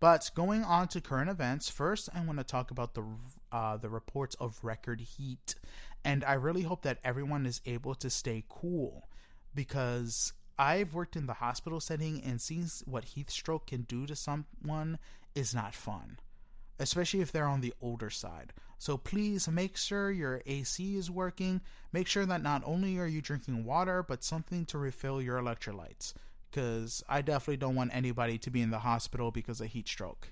[0.00, 3.04] But going on to current events, first I want to talk about the
[3.52, 5.54] uh, the reports of record heat,
[6.04, 9.08] and I really hope that everyone is able to stay cool
[9.54, 14.14] because I've worked in the hospital setting and seeing what heat stroke can do to
[14.14, 14.98] someone
[15.34, 16.18] is not fun,
[16.78, 18.52] especially if they're on the older side.
[18.78, 21.62] So please make sure your AC is working.
[21.94, 26.12] Make sure that not only are you drinking water, but something to refill your electrolytes.
[26.50, 30.28] Because I definitely don't want anybody to be in the hospital because of heat stroke.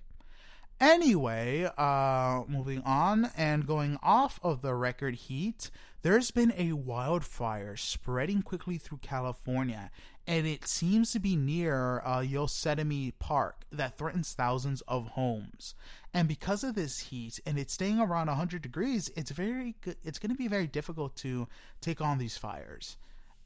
[0.80, 5.70] Anyway, uh, moving on and going off of the record heat,
[6.02, 9.90] there's been a wildfire spreading quickly through California,
[10.28, 15.74] and it seems to be near uh, Yosemite Park that threatens thousands of homes.
[16.14, 19.74] And because of this heat, and it's staying around 100 degrees, it's very
[20.04, 21.48] it's going to be very difficult to
[21.80, 22.96] take on these fires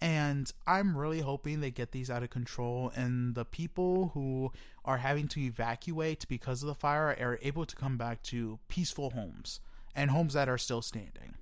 [0.03, 4.51] and I'm really hoping they get these out of control and the people who
[4.85, 9.11] are having to evacuate because of the fire are able to come back to peaceful
[9.11, 9.61] homes
[9.95, 11.35] and homes that are still standing.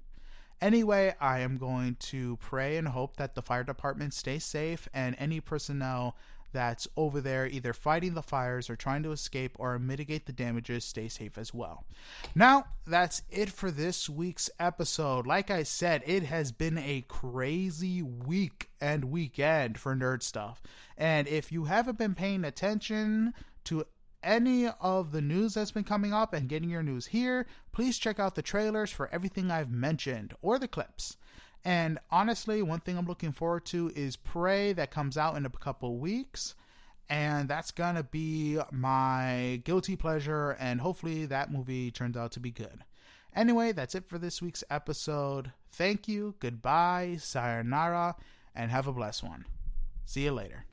[0.60, 5.16] Anyway, I am going to pray and hope that the fire department stays safe and
[5.18, 6.16] any personnel
[6.52, 10.84] that's over there either fighting the fires or trying to escape or mitigate the damages
[10.84, 11.84] stay safe as well.
[12.34, 15.26] Now, that's it for this week's episode.
[15.26, 20.62] Like I said, it has been a crazy week and weekend for nerd stuff.
[20.96, 23.32] And if you haven't been paying attention
[23.64, 23.86] to
[24.22, 28.18] any of the news that's been coming up and getting your news here, please check
[28.18, 31.16] out the trailers for everything I've mentioned or the clips.
[31.64, 35.50] And honestly, one thing I'm looking forward to is Prey that comes out in a
[35.50, 36.54] couple weeks.
[37.08, 40.56] And that's to be my guilty pleasure.
[40.60, 42.84] And hopefully that movie turns out to be good.
[43.34, 45.52] Anyway, that's it for this week's episode.
[45.72, 48.16] Thank you, goodbye, sayonara,
[48.54, 49.44] and have a blessed one.
[50.04, 50.64] See you later.